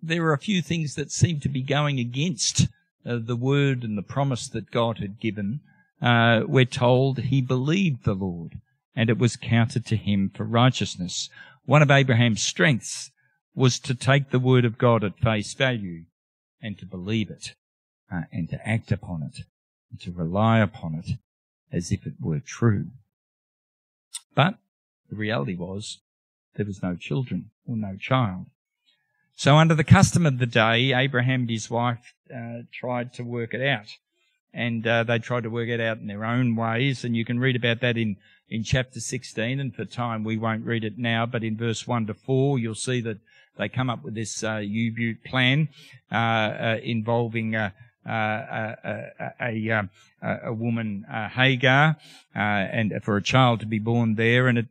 there 0.01 0.25
are 0.27 0.33
a 0.33 0.39
few 0.39 0.63
things 0.63 0.95
that 0.95 1.11
seem 1.11 1.41
to 1.41 1.49
be 1.49 1.61
going 1.61 1.99
against 1.99 2.69
uh, 3.05 3.19
the 3.21 3.35
word 3.35 3.83
and 3.83 3.99
the 3.99 4.03
promise 4.03 4.47
that 4.47 4.71
God 4.71 4.99
had 4.99 5.19
given. 5.19 5.59
Uh, 6.01 6.43
we're 6.47 6.65
told 6.65 7.19
he 7.19 7.41
believed 7.41 8.05
the 8.05 8.15
Lord 8.15 8.61
and 8.95 9.11
it 9.11 9.19
was 9.19 9.35
counted 9.35 9.85
to 9.87 9.97
him 9.97 10.31
for 10.33 10.45
righteousness. 10.45 11.29
One 11.65 11.83
of 11.83 11.91
Abraham's 11.91 12.45
strengths 12.45 13.11
was 13.57 13.81
to 13.81 13.97
take 13.97 14.31
the 14.31 14.39
word 14.39 14.65
of 14.65 14.79
God 14.79 15.03
at 15.03 15.19
face 15.19 15.55
value 15.55 16.05
and 16.63 16.79
to 16.79 16.87
believe 16.87 17.31
it 17.31 17.55
uh, 18.13 18.23
and 18.33 18.49
to 18.51 18.69
act 18.69 18.93
upon 18.93 19.23
it 19.23 19.45
and 19.91 20.01
to 20.01 20.13
rely 20.13 20.61
upon 20.61 20.95
it 20.95 21.19
as 21.73 21.91
if 21.91 22.07
it 22.07 22.15
were 22.21 22.41
true. 22.41 22.87
But 24.35 24.55
the 25.11 25.17
reality 25.17 25.55
was 25.55 25.99
there 26.55 26.67
was 26.67 26.83
no 26.83 26.97
children 26.97 27.51
or 27.67 27.77
no 27.77 27.97
child. 27.97 28.47
So 29.35 29.57
under 29.57 29.75
the 29.75 29.85
custom 29.85 30.27
of 30.27 30.39
the 30.39 30.47
day, 30.47 30.93
Abraham 30.93 31.43
and 31.43 31.51
his 31.51 31.71
wife 31.71 32.15
uh, 32.35 32.63
tried 32.73 33.13
to 33.15 33.25
work 33.25 33.55
it 33.55 33.67
out. 33.67 33.87
And 34.55 34.87
uh, 34.87 35.05
they 35.05 35.19
tried 35.19 35.45
to 35.45 35.51
work 35.51 35.69
it 35.69 35.81
out 35.81 35.99
in 35.99 36.07
their 36.07 36.25
own 36.25 36.55
ways. 36.55 37.05
And 37.05 37.17
you 37.17 37.25
can 37.25 37.41
read 37.41 37.57
about 37.57 37.81
that 37.81 37.97
in, 37.97 38.17
in 38.49 38.63
chapter 38.63 39.01
16. 39.01 39.59
And 39.59 39.75
for 39.75 39.87
time, 39.87 40.25
we 40.25 40.37
won't 40.37 40.67
read 40.67 40.85
it 40.85 40.99
now. 40.99 41.25
But 41.25 41.43
in 41.43 41.57
verse 41.57 41.87
1 41.87 42.07
to 42.07 42.15
4, 42.15 42.59
you'll 42.59 42.75
see 42.75 43.01
that 43.01 43.19
they 43.59 43.69
come 43.69 43.91
up 43.91 44.03
with 44.03 44.15
this 44.15 44.43
uh, 44.43 44.57
U-boot 44.57 45.25
plan 45.25 45.69
uh, 46.11 46.15
uh, 46.15 46.79
involving 46.83 47.55
uh, 47.55 47.71
uh, 48.07 48.75
a, 49.41 49.89
a, 50.23 50.53
woman, 50.53 51.05
Hagar, 51.09 51.97
uh, 52.35 52.39
and 52.39 52.93
for 53.03 53.17
a 53.17 53.23
child 53.23 53.61
to 53.61 53.67
be 53.67 53.79
born 53.79 54.15
there. 54.15 54.49
And 54.49 54.59
it, 54.59 54.67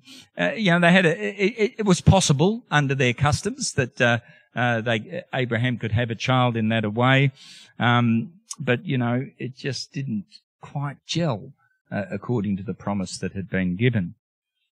you 0.58 0.72
know, 0.72 0.80
they 0.80 0.92
had 0.92 1.06
a, 1.06 1.44
it, 1.44 1.76
it, 1.80 1.86
was 1.86 2.02
possible 2.02 2.64
under 2.70 2.96
their 2.96 3.14
customs 3.14 3.74
that, 3.74 3.96
they, 3.96 5.24
Abraham 5.34 5.78
could 5.78 5.94
have 5.94 6.12
a 6.12 6.16
child 6.16 6.58
in 6.58 6.70
that 6.70 6.92
way. 6.94 7.32
Um, 7.80 8.34
but, 8.60 8.86
you 8.86 8.98
know, 8.98 9.26
it 9.38 9.56
just 9.56 9.94
didn't 9.94 10.26
quite 10.60 10.98
gel, 11.06 11.54
according 11.90 12.58
to 12.58 12.64
the 12.64 12.74
promise 12.74 13.18
that 13.20 13.34
had 13.34 13.50
been 13.50 13.78
given. 13.78 14.16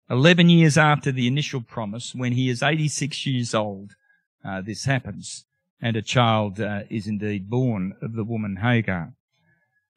Eleven 0.08 0.48
years 0.48 0.78
after 0.78 1.10
the 1.10 1.26
initial 1.26 1.60
promise, 1.60 2.14
when 2.14 2.32
he 2.32 2.48
is 2.48 2.62
86 2.62 3.26
years 3.26 3.54
old, 3.54 3.96
uh, 4.44 4.60
this 4.60 4.84
happens 4.84 5.46
and 5.80 5.96
a 5.96 6.02
child 6.02 6.60
uh, 6.60 6.80
is 6.88 7.06
indeed 7.06 7.50
born 7.50 7.94
of 8.00 8.14
the 8.14 8.24
woman 8.24 8.56
Hagar. 8.56 9.12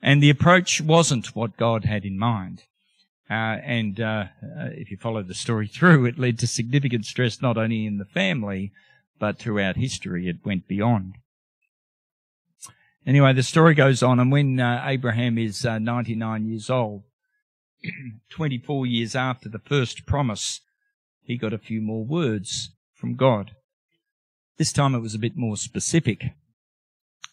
And 0.01 0.21
the 0.21 0.29
approach 0.29 0.81
wasn't 0.81 1.35
what 1.35 1.57
God 1.57 1.85
had 1.85 2.05
in 2.05 2.17
mind. 2.17 2.63
Uh, 3.29 3.59
and 3.63 3.99
uh, 3.99 4.25
uh, 4.43 4.69
if 4.71 4.91
you 4.91 4.97
follow 4.97 5.23
the 5.23 5.33
story 5.33 5.67
through, 5.73 6.05
it 6.05 6.19
led 6.19 6.39
to 6.39 6.47
significant 6.47 7.05
stress 7.05 7.41
not 7.41 7.57
only 7.57 7.85
in 7.85 7.97
the 7.97 8.05
family, 8.05 8.71
but 9.19 9.37
throughout 9.37 9.75
history. 9.75 10.27
It 10.27 10.45
went 10.45 10.67
beyond. 10.67 11.15
Anyway, 13.05 13.33
the 13.33 13.43
story 13.43 13.73
goes 13.73 14.03
on, 14.03 14.19
and 14.19 14.31
when 14.31 14.59
uh, 14.59 14.83
Abraham 14.85 15.37
is 15.37 15.65
uh, 15.65 15.79
99 15.79 16.45
years 16.45 16.69
old, 16.69 17.03
24 18.29 18.85
years 18.85 19.15
after 19.15 19.49
the 19.49 19.59
first 19.59 20.05
promise, 20.05 20.61
he 21.23 21.37
got 21.37 21.53
a 21.53 21.57
few 21.57 21.81
more 21.81 22.03
words 22.03 22.71
from 22.93 23.15
God. 23.15 23.51
This 24.57 24.73
time 24.73 24.93
it 24.93 24.99
was 24.99 25.15
a 25.15 25.19
bit 25.19 25.37
more 25.37 25.57
specific. 25.57 26.31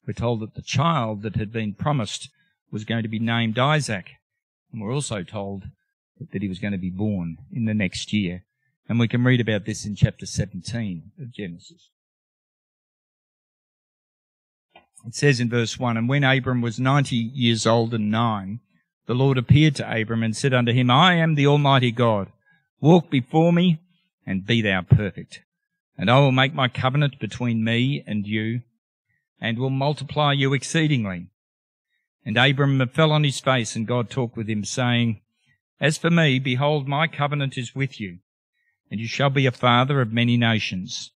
We're 0.06 0.12
told 0.12 0.40
that 0.40 0.54
the 0.54 0.62
child 0.62 1.22
that 1.22 1.36
had 1.36 1.52
been 1.52 1.74
promised 1.74 2.30
was 2.70 2.84
going 2.84 3.02
to 3.02 3.08
be 3.08 3.18
named 3.18 3.58
Isaac. 3.58 4.10
And 4.72 4.80
we're 4.80 4.92
also 4.92 5.22
told 5.22 5.64
that 6.30 6.42
he 6.42 6.48
was 6.48 6.58
going 6.58 6.72
to 6.72 6.78
be 6.78 6.90
born 6.90 7.38
in 7.52 7.64
the 7.64 7.74
next 7.74 8.12
year. 8.12 8.44
And 8.88 9.00
we 9.00 9.08
can 9.08 9.24
read 9.24 9.40
about 9.40 9.64
this 9.64 9.84
in 9.84 9.96
chapter 9.96 10.26
17 10.26 11.10
of 11.20 11.32
Genesis. 11.32 11.90
It 15.06 15.14
says 15.14 15.40
in 15.40 15.48
verse 15.48 15.78
1, 15.78 15.96
And 15.96 16.08
when 16.08 16.24
Abram 16.24 16.60
was 16.60 16.80
90 16.80 17.16
years 17.16 17.66
old 17.66 17.94
and 17.94 18.10
nine, 18.10 18.60
the 19.06 19.14
Lord 19.14 19.38
appeared 19.38 19.74
to 19.76 20.00
Abram 20.00 20.22
and 20.22 20.36
said 20.36 20.52
unto 20.52 20.72
him, 20.72 20.90
I 20.90 21.14
am 21.14 21.34
the 21.34 21.46
Almighty 21.46 21.92
God. 21.92 22.28
Walk 22.80 23.10
before 23.10 23.52
me 23.52 23.80
and 24.26 24.46
be 24.46 24.60
thou 24.60 24.82
perfect. 24.82 25.42
And 25.96 26.10
I 26.10 26.18
will 26.18 26.32
make 26.32 26.52
my 26.52 26.68
covenant 26.68 27.18
between 27.18 27.64
me 27.64 28.02
and 28.06 28.26
you, 28.26 28.62
and 29.40 29.58
will 29.58 29.70
multiply 29.70 30.32
you 30.32 30.52
exceedingly. 30.52 31.28
And 32.24 32.36
Abram 32.36 32.86
fell 32.88 33.12
on 33.12 33.24
his 33.24 33.40
face, 33.40 33.76
and 33.76 33.86
God 33.86 34.10
talked 34.10 34.36
with 34.36 34.48
him, 34.48 34.64
saying, 34.64 35.20
As 35.80 35.96
for 35.96 36.10
me, 36.10 36.38
behold, 36.38 36.88
my 36.88 37.06
covenant 37.06 37.56
is 37.56 37.74
with 37.74 38.00
you, 38.00 38.18
and 38.90 39.00
you 39.00 39.06
shall 39.06 39.30
be 39.30 39.46
a 39.46 39.52
father 39.52 40.00
of 40.00 40.12
many 40.12 40.36
nations. 40.36 41.12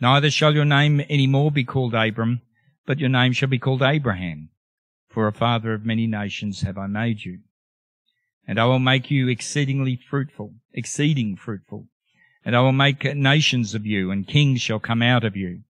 Neither 0.00 0.30
shall 0.30 0.54
your 0.54 0.64
name 0.64 1.02
any 1.10 1.26
more 1.26 1.50
be 1.50 1.64
called 1.64 1.94
Abram, 1.94 2.42
but 2.86 3.00
your 3.00 3.08
name 3.08 3.32
shall 3.32 3.48
be 3.48 3.58
called 3.58 3.82
Abraham, 3.82 4.50
for 5.16 5.26
a 5.26 5.32
father 5.32 5.72
of 5.72 5.86
many 5.86 6.06
nations 6.06 6.60
have 6.60 6.76
I 6.76 6.86
made 6.86 7.24
you. 7.24 7.38
And 8.46 8.60
I 8.60 8.66
will 8.66 8.78
make 8.78 9.10
you 9.10 9.28
exceedingly 9.28 9.96
fruitful, 9.96 10.52
exceeding 10.74 11.36
fruitful 11.36 11.88
and 12.44 12.54
I 12.54 12.60
will 12.60 12.72
make 12.72 13.02
nations 13.16 13.74
of 13.74 13.86
you, 13.86 14.12
and 14.12 14.28
kings 14.28 14.60
shall 14.60 14.78
come 14.78 15.00
out 15.02 15.24
of 15.24 15.36
you. 15.36 15.62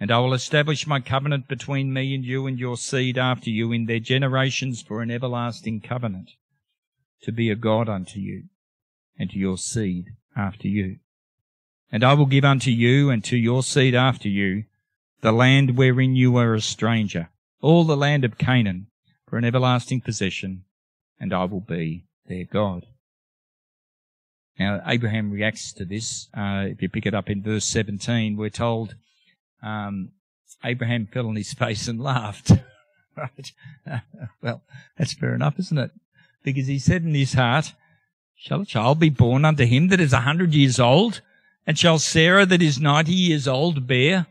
And 0.00 0.10
I 0.10 0.18
will 0.18 0.32
establish 0.32 0.84
my 0.84 1.00
covenant 1.00 1.46
between 1.46 1.92
me 1.92 2.12
and 2.12 2.24
you 2.24 2.46
and 2.46 2.58
your 2.58 2.78
seed 2.78 3.18
after 3.18 3.50
you 3.50 3.72
in 3.72 3.84
their 3.84 4.00
generations 4.00 4.82
for 4.82 5.00
an 5.00 5.12
everlasting 5.12 5.80
covenant, 5.80 6.30
to 7.22 7.30
be 7.30 7.50
a 7.50 7.54
God 7.54 7.88
unto 7.88 8.18
you, 8.18 8.44
and 9.16 9.30
to 9.30 9.38
your 9.38 9.58
seed 9.58 10.06
after 10.34 10.66
you. 10.66 10.96
And 11.92 12.02
I 12.02 12.14
will 12.14 12.26
give 12.26 12.44
unto 12.44 12.70
you 12.70 13.10
and 13.10 13.22
to 13.24 13.36
your 13.36 13.62
seed 13.62 13.94
after 13.94 14.28
you 14.28 14.64
the 15.20 15.30
land 15.30 15.76
wherein 15.76 16.16
you 16.16 16.36
are 16.36 16.54
a 16.54 16.60
stranger, 16.60 17.28
all 17.60 17.84
the 17.84 17.96
land 17.96 18.24
of 18.24 18.38
Canaan, 18.38 18.86
for 19.26 19.36
an 19.36 19.44
everlasting 19.44 20.00
possession, 20.00 20.64
and 21.20 21.32
I 21.32 21.44
will 21.44 21.60
be 21.60 22.04
their 22.26 22.44
God. 22.44 22.86
Now, 24.58 24.82
Abraham 24.86 25.30
reacts 25.30 25.72
to 25.74 25.84
this. 25.84 26.28
Uh, 26.36 26.64
if 26.66 26.82
you 26.82 26.88
pick 26.88 27.06
it 27.06 27.14
up 27.14 27.30
in 27.30 27.42
verse 27.42 27.64
17, 27.64 28.36
we're 28.36 28.50
told 28.50 28.96
um, 29.62 30.10
Abraham 30.64 31.06
fell 31.06 31.28
on 31.28 31.36
his 31.36 31.52
face 31.58 31.88
and 31.88 32.00
laughed. 32.00 32.52
right? 33.16 33.52
well, 34.42 34.62
that's 34.96 35.14
fair 35.14 35.34
enough, 35.34 35.58
isn't 35.58 35.78
it? 35.78 35.90
Because 36.42 36.66
he 36.66 36.78
said 36.78 37.02
in 37.02 37.14
his 37.14 37.34
heart, 37.34 37.74
Shall 38.36 38.60
a 38.60 38.66
child 38.66 39.00
be 39.00 39.10
born 39.10 39.44
unto 39.44 39.66
him 39.66 39.88
that 39.88 39.98
is 39.98 40.12
a 40.12 40.20
hundred 40.20 40.54
years 40.54 40.78
old, 40.78 41.20
And 41.66 41.76
shall 41.76 41.98
Sarah 41.98 42.46
that 42.46 42.62
is 42.62 42.80
ninety 42.80 43.12
years 43.12 43.48
old 43.48 43.86
bear? 43.86 44.26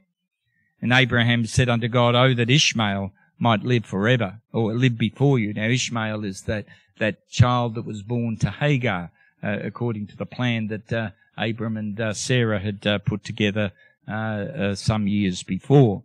And 0.81 0.93
Abraham 0.93 1.45
said 1.45 1.67
unto 1.67 1.87
God, 1.89 2.15
Oh, 2.15 2.33
that 2.33 2.49
Ishmael 2.49 3.11
might 3.39 3.63
live 3.63 3.85
forever, 3.85 4.41
or 4.51 4.73
live 4.73 4.97
before 4.97 5.39
you. 5.39 5.53
Now 5.53 5.67
Ishmael 5.67 6.23
is 6.23 6.43
that, 6.43 6.65
that 6.99 7.29
child 7.29 7.75
that 7.75 7.85
was 7.85 8.01
born 8.01 8.37
to 8.37 8.49
Hagar, 8.49 9.11
uh, 9.43 9.59
according 9.63 10.07
to 10.07 10.17
the 10.17 10.25
plan 10.25 10.67
that 10.67 10.91
uh, 10.91 11.09
Abram 11.37 11.77
and 11.77 11.99
uh, 11.99 12.13
Sarah 12.13 12.59
had 12.59 12.85
uh, 12.87 12.97
put 12.99 13.23
together 13.23 13.71
uh, 14.07 14.11
uh, 14.11 14.75
some 14.75 15.07
years 15.07 15.43
before. 15.43 16.03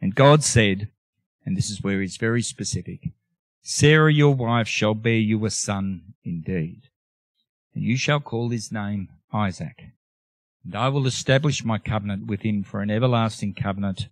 And 0.00 0.14
God 0.14 0.42
said, 0.42 0.88
and 1.44 1.56
this 1.56 1.70
is 1.70 1.82
where 1.82 2.00
he's 2.00 2.16
very 2.16 2.42
specific, 2.42 3.10
Sarah 3.62 4.12
your 4.12 4.34
wife 4.34 4.68
shall 4.68 4.94
bear 4.94 5.12
you 5.18 5.44
a 5.44 5.50
son 5.50 6.14
indeed, 6.24 6.82
and 7.74 7.84
you 7.84 7.96
shall 7.96 8.20
call 8.20 8.48
his 8.48 8.72
name 8.72 9.08
Isaac. 9.32 9.92
And 10.64 10.74
I 10.74 10.88
will 10.88 11.06
establish 11.06 11.64
my 11.64 11.78
covenant 11.78 12.26
with 12.26 12.42
him 12.42 12.64
for 12.64 12.80
an 12.80 12.90
everlasting 12.90 13.54
covenant, 13.54 14.08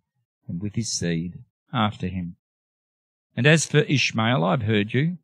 and 0.48 0.60
with 0.60 0.74
his 0.74 0.92
seed 0.92 1.38
after 1.72 2.08
him. 2.08 2.36
And 3.36 3.46
as 3.46 3.66
for 3.66 3.78
Ishmael, 3.78 4.44
I've 4.44 4.62
heard 4.62 4.94
you. 4.94 5.18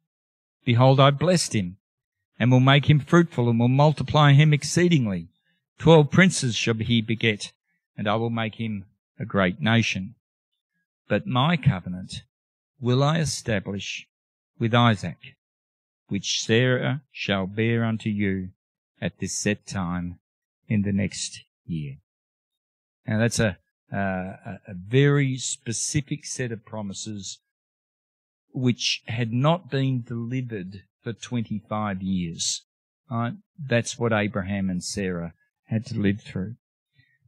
Behold, 0.65 1.01
I've 1.01 1.19
blessed 1.19 1.55
him, 1.55 1.79
and 2.39 2.51
will 2.51 2.61
make 2.61 2.89
him 2.89 3.01
fruitful, 3.01 3.49
and 3.49 3.59
will 3.59 3.69
multiply 3.69 4.33
him 4.33 4.53
exceedingly. 4.53 5.29
Twelve 5.79 6.11
princes 6.11 6.55
shall 6.55 6.75
he 6.75 7.01
beget, 7.01 7.53
and 7.97 8.07
I 8.07 8.17
will 8.17 8.31
make 8.31 8.57
him 8.57 8.85
a 9.19 9.25
great 9.25 9.61
nation. 9.61 10.15
But 11.09 11.27
my 11.27 11.57
covenant 11.57 12.23
will 12.81 13.03
I 13.03 13.19
establish 13.19 14.07
with 14.59 14.75
Isaac, 14.75 15.37
which 16.09 16.43
Sarah 16.43 17.03
shall 17.11 17.47
bear 17.47 17.85
unto 17.85 18.11
you 18.11 18.51
at 19.01 19.19
this 19.19 19.37
set 19.37 19.67
time 19.67 20.19
in 20.69 20.83
the 20.83 20.93
next 20.93 21.45
year. 21.67 21.97
Now 23.07 23.19
that's 23.19 23.41
a, 23.41 23.59
uh, 23.93 24.57
a 24.67 24.75
very 24.75 25.37
specific 25.37 26.25
set 26.25 26.51
of 26.51 26.65
promises 26.65 27.41
which 28.53 29.03
had 29.07 29.33
not 29.33 29.71
been 29.71 30.03
delivered 30.03 30.83
for 31.03 31.13
25 31.13 32.03
years. 32.03 32.63
Right? 33.11 33.35
That's 33.59 33.99
what 33.99 34.13
Abraham 34.13 34.71
and 34.71 34.83
Sarah 34.83 35.35
had 35.65 35.85
to 35.87 35.99
live 35.99 36.21
through. 36.21 36.57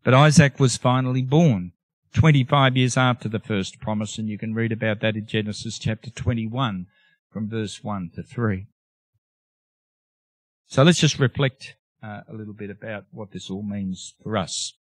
But 0.03 0.15
Isaac 0.15 0.61
was 0.61 0.77
finally 0.77 1.23
born 1.23 1.73
25 2.15 2.77
years 2.77 2.97
after 2.97 3.29
the 3.29 3.41
first 3.41 3.81
promise, 3.81 4.19
and 4.19 4.29
you 4.29 4.39
can 4.39 4.55
read 4.55 4.73
about 4.73 5.01
that 5.01 5.17
in 5.17 5.27
Genesis 5.27 5.79
chapter 5.79 6.11
21 6.11 6.87
from 7.31 7.49
verse 7.49 7.83
1 7.83 8.13
to 8.15 8.23
3. 8.23 8.67
So 10.67 10.83
let's 10.83 11.01
just 11.01 11.19
reflect 11.19 11.75
uh, 12.03 12.21
a 12.29 12.35
little 12.35 12.55
bit 12.55 12.71
about 12.71 13.05
what 13.11 13.33
this 13.33 13.51
all 13.51 13.63
means 13.63 14.15
for 14.23 14.37
us. 14.37 14.75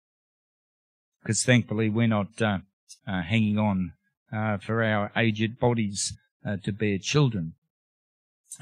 Because 1.22 1.44
thankfully 1.44 1.88
we're 1.88 2.06
not 2.06 2.40
uh, 2.40 2.58
uh, 3.06 3.22
hanging 3.22 3.58
on 3.58 3.92
uh, 4.32 4.58
for 4.58 4.82
our 4.82 5.12
aged 5.16 5.58
bodies 5.58 6.14
uh, 6.46 6.56
to 6.64 6.72
bear 6.72 6.98
children. 6.98 7.54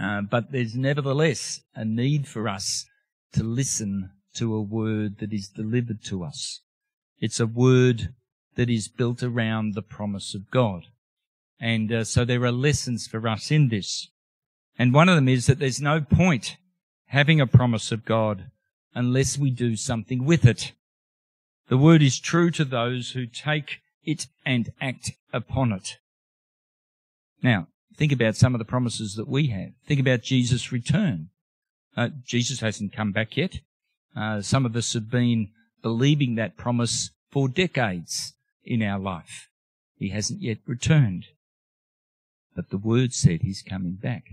Uh, 0.00 0.22
but 0.22 0.52
there's 0.52 0.74
nevertheless 0.74 1.60
a 1.74 1.84
need 1.84 2.26
for 2.26 2.48
us 2.48 2.86
to 3.32 3.42
listen 3.42 4.10
to 4.34 4.54
a 4.54 4.62
word 4.62 5.18
that 5.18 5.32
is 5.32 5.48
delivered 5.48 6.02
to 6.04 6.24
us. 6.24 6.60
It's 7.20 7.40
a 7.40 7.46
word 7.46 8.14
that 8.56 8.70
is 8.70 8.88
built 8.88 9.22
around 9.22 9.74
the 9.74 9.82
promise 9.82 10.34
of 10.34 10.50
God. 10.50 10.84
And 11.60 11.92
uh, 11.92 12.04
so 12.04 12.24
there 12.24 12.44
are 12.44 12.52
lessons 12.52 13.06
for 13.06 13.26
us 13.26 13.50
in 13.50 13.68
this. 13.68 14.08
And 14.78 14.94
one 14.94 15.08
of 15.08 15.16
them 15.16 15.28
is 15.28 15.46
that 15.46 15.58
there's 15.58 15.80
no 15.80 16.00
point 16.00 16.56
having 17.06 17.40
a 17.40 17.46
promise 17.46 17.90
of 17.90 18.04
God 18.04 18.50
unless 18.94 19.36
we 19.36 19.50
do 19.50 19.74
something 19.76 20.24
with 20.24 20.44
it. 20.44 20.72
The 21.68 21.78
word 21.78 22.02
is 22.02 22.18
true 22.18 22.50
to 22.52 22.64
those 22.64 23.10
who 23.10 23.26
take 23.26 23.80
it 24.02 24.26
and 24.44 24.72
act 24.80 25.12
upon 25.32 25.72
it. 25.72 25.98
Now, 27.42 27.68
think 27.94 28.10
about 28.10 28.36
some 28.36 28.54
of 28.54 28.58
the 28.58 28.64
promises 28.64 29.16
that 29.16 29.28
we 29.28 29.48
have. 29.48 29.72
Think 29.86 30.00
about 30.00 30.22
Jesus' 30.22 30.72
return. 30.72 31.28
Uh, 31.96 32.08
Jesus 32.24 32.60
hasn't 32.60 32.94
come 32.94 33.12
back 33.12 33.36
yet. 33.36 33.60
Uh, 34.16 34.40
some 34.40 34.64
of 34.64 34.74
us 34.76 34.94
have 34.94 35.10
been 35.10 35.50
believing 35.82 36.34
that 36.34 36.56
promise 36.56 37.10
for 37.30 37.48
decades 37.48 38.32
in 38.64 38.82
our 38.82 38.98
life. 38.98 39.48
He 39.96 40.08
hasn't 40.08 40.40
yet 40.40 40.58
returned. 40.66 41.26
But 42.56 42.70
the 42.70 42.78
word 42.78 43.12
said 43.12 43.42
he's 43.42 43.62
coming 43.62 43.94
back. 43.94 44.24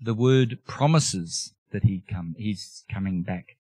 The 0.00 0.14
word 0.14 0.58
promises 0.66 1.54
that 1.70 1.84
he 1.84 2.02
come, 2.08 2.34
he's 2.36 2.84
coming 2.92 3.22
back. 3.22 3.56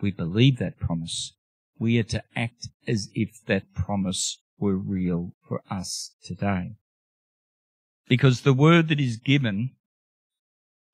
We 0.00 0.10
believe 0.10 0.58
that 0.58 0.78
promise. 0.78 1.32
We 1.78 1.98
are 1.98 2.04
to 2.04 2.22
act 2.34 2.68
as 2.86 3.08
if 3.14 3.44
that 3.46 3.74
promise 3.74 4.38
were 4.58 4.76
real 4.76 5.32
for 5.46 5.62
us 5.70 6.12
today. 6.24 6.72
Because 8.08 8.40
the 8.40 8.52
word 8.52 8.88
that 8.88 9.00
is 9.00 9.16
given, 9.16 9.70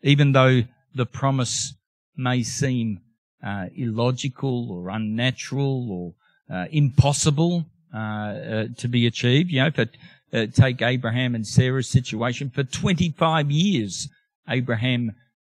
even 0.03 0.33
though 0.33 0.65
the 0.95 1.07
promise 1.07 1.75
may 2.17 2.43
seem 2.43 3.01
uh, 3.43 3.67
illogical 3.75 4.71
or 4.71 4.91
unnatural 4.91 5.91
or 5.91 6.15
uh, 6.55 6.67
impossible 6.71 7.67
uh, 7.95 7.99
uh 7.99 8.67
to 8.77 8.89
be 8.89 9.07
achieved, 9.07 9.51
you 9.51 9.63
know, 9.63 9.71
for 9.71 9.87
uh, 10.33 10.47
take 10.47 10.83
Abraham 10.83 11.35
and 11.35 11.47
Sarah's 11.47 11.89
situation. 11.89 12.51
For 12.51 12.65
25 12.65 13.51
years, 13.51 14.09
Abraham 14.49 15.13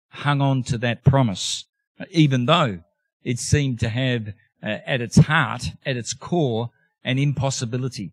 hung 0.10 0.42
on 0.42 0.64
to 0.64 0.78
that 0.80 1.04
promise, 1.04 1.66
even 2.12 2.46
though 2.46 2.80
it 3.24 3.40
seemed 3.40 3.80
to 3.82 3.90
have 3.90 4.34
uh, 4.64 4.78
at 4.86 5.02
its 5.02 5.18
heart, 5.18 5.72
at 5.86 5.98
its 5.98 6.14
core, 6.14 6.72
an 7.04 7.18
impossibility. 7.18 8.12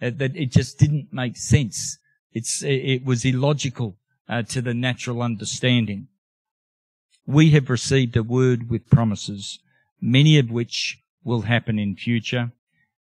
Uh, 0.00 0.10
that 0.14 0.36
it 0.36 0.52
just 0.52 0.78
didn't 0.78 1.12
make 1.12 1.36
sense. 1.36 1.98
It's, 2.32 2.62
it 2.62 3.04
was 3.04 3.24
illogical 3.24 3.96
uh, 4.28 4.42
to 4.42 4.62
the 4.62 4.74
natural 4.74 5.22
understanding. 5.22 6.06
We 7.26 7.50
have 7.50 7.68
received 7.68 8.16
a 8.16 8.22
word 8.22 8.70
with 8.70 8.90
promises, 8.90 9.58
many 10.00 10.38
of 10.38 10.50
which 10.50 11.02
will 11.24 11.42
happen 11.42 11.78
in 11.78 11.96
future, 11.96 12.52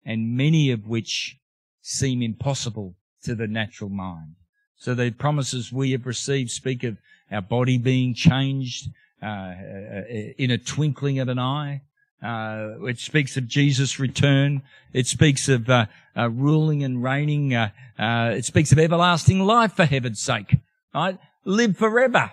and 0.04 0.36
many 0.36 0.70
of 0.70 0.86
which 0.86 1.38
seem 1.82 2.22
impossible 2.22 2.96
to 3.24 3.34
the 3.34 3.46
natural 3.46 3.90
mind. 3.90 4.36
So 4.76 4.94
the 4.94 5.10
promises 5.10 5.72
we 5.72 5.92
have 5.92 6.06
received 6.06 6.50
speak 6.50 6.82
of 6.82 6.96
our 7.30 7.42
body 7.42 7.76
being 7.78 8.14
changed 8.14 8.88
uh, 9.22 9.26
uh, 9.26 10.02
in 10.38 10.50
a 10.50 10.58
twinkling 10.58 11.18
of 11.18 11.28
an 11.28 11.38
eye. 11.38 11.82
Uh, 12.22 12.84
it 12.86 12.98
speaks 12.98 13.36
of 13.36 13.46
Jesus' 13.46 13.98
return. 13.98 14.62
It 14.92 15.06
speaks 15.06 15.48
of 15.48 15.68
uh, 15.68 15.86
uh, 16.16 16.30
ruling 16.30 16.82
and 16.82 17.02
reigning. 17.02 17.54
Uh, 17.54 17.70
it 17.98 18.44
speaks 18.44 18.72
of 18.72 18.78
everlasting 18.78 19.40
life, 19.40 19.74
for 19.74 19.84
heaven's 19.84 20.20
sake. 20.20 20.56
Right? 20.94 21.18
Live 21.44 21.76
forever. 21.76 22.32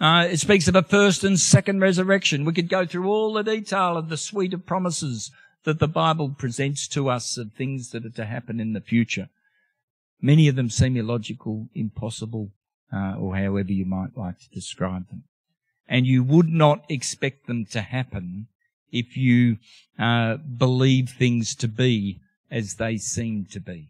it 0.00 0.38
speaks 0.38 0.68
of 0.68 0.76
a 0.76 0.82
first 0.82 1.24
and 1.24 1.38
second 1.38 1.80
resurrection. 1.80 2.44
We 2.44 2.52
could 2.52 2.68
go 2.68 2.86
through 2.86 3.08
all 3.08 3.32
the 3.32 3.42
detail 3.42 3.96
of 3.96 4.08
the 4.08 4.16
suite 4.16 4.54
of 4.54 4.64
promises 4.64 5.30
that 5.64 5.80
the 5.80 5.88
Bible 5.88 6.30
presents 6.30 6.86
to 6.88 7.10
us 7.10 7.36
of 7.36 7.52
things 7.52 7.90
that 7.90 8.06
are 8.06 8.10
to 8.10 8.24
happen 8.24 8.60
in 8.60 8.72
the 8.72 8.80
future. 8.80 9.28
Many 10.22 10.48
of 10.48 10.54
them 10.54 10.70
seem 10.70 10.96
illogical, 10.96 11.68
impossible, 11.74 12.52
uh, 12.92 13.16
or 13.18 13.36
however 13.36 13.72
you 13.72 13.84
might 13.84 14.16
like 14.16 14.38
to 14.38 14.48
describe 14.50 15.08
them. 15.08 15.24
And 15.88 16.06
you 16.06 16.22
would 16.22 16.48
not 16.48 16.84
expect 16.88 17.46
them 17.46 17.66
to 17.66 17.80
happen 17.80 18.46
if 18.92 19.16
you 19.16 19.58
uh, 19.98 20.36
believe 20.36 21.10
things 21.10 21.54
to 21.56 21.68
be 21.68 22.20
as 22.50 22.74
they 22.74 22.96
seem 22.96 23.46
to 23.50 23.60
be. 23.60 23.88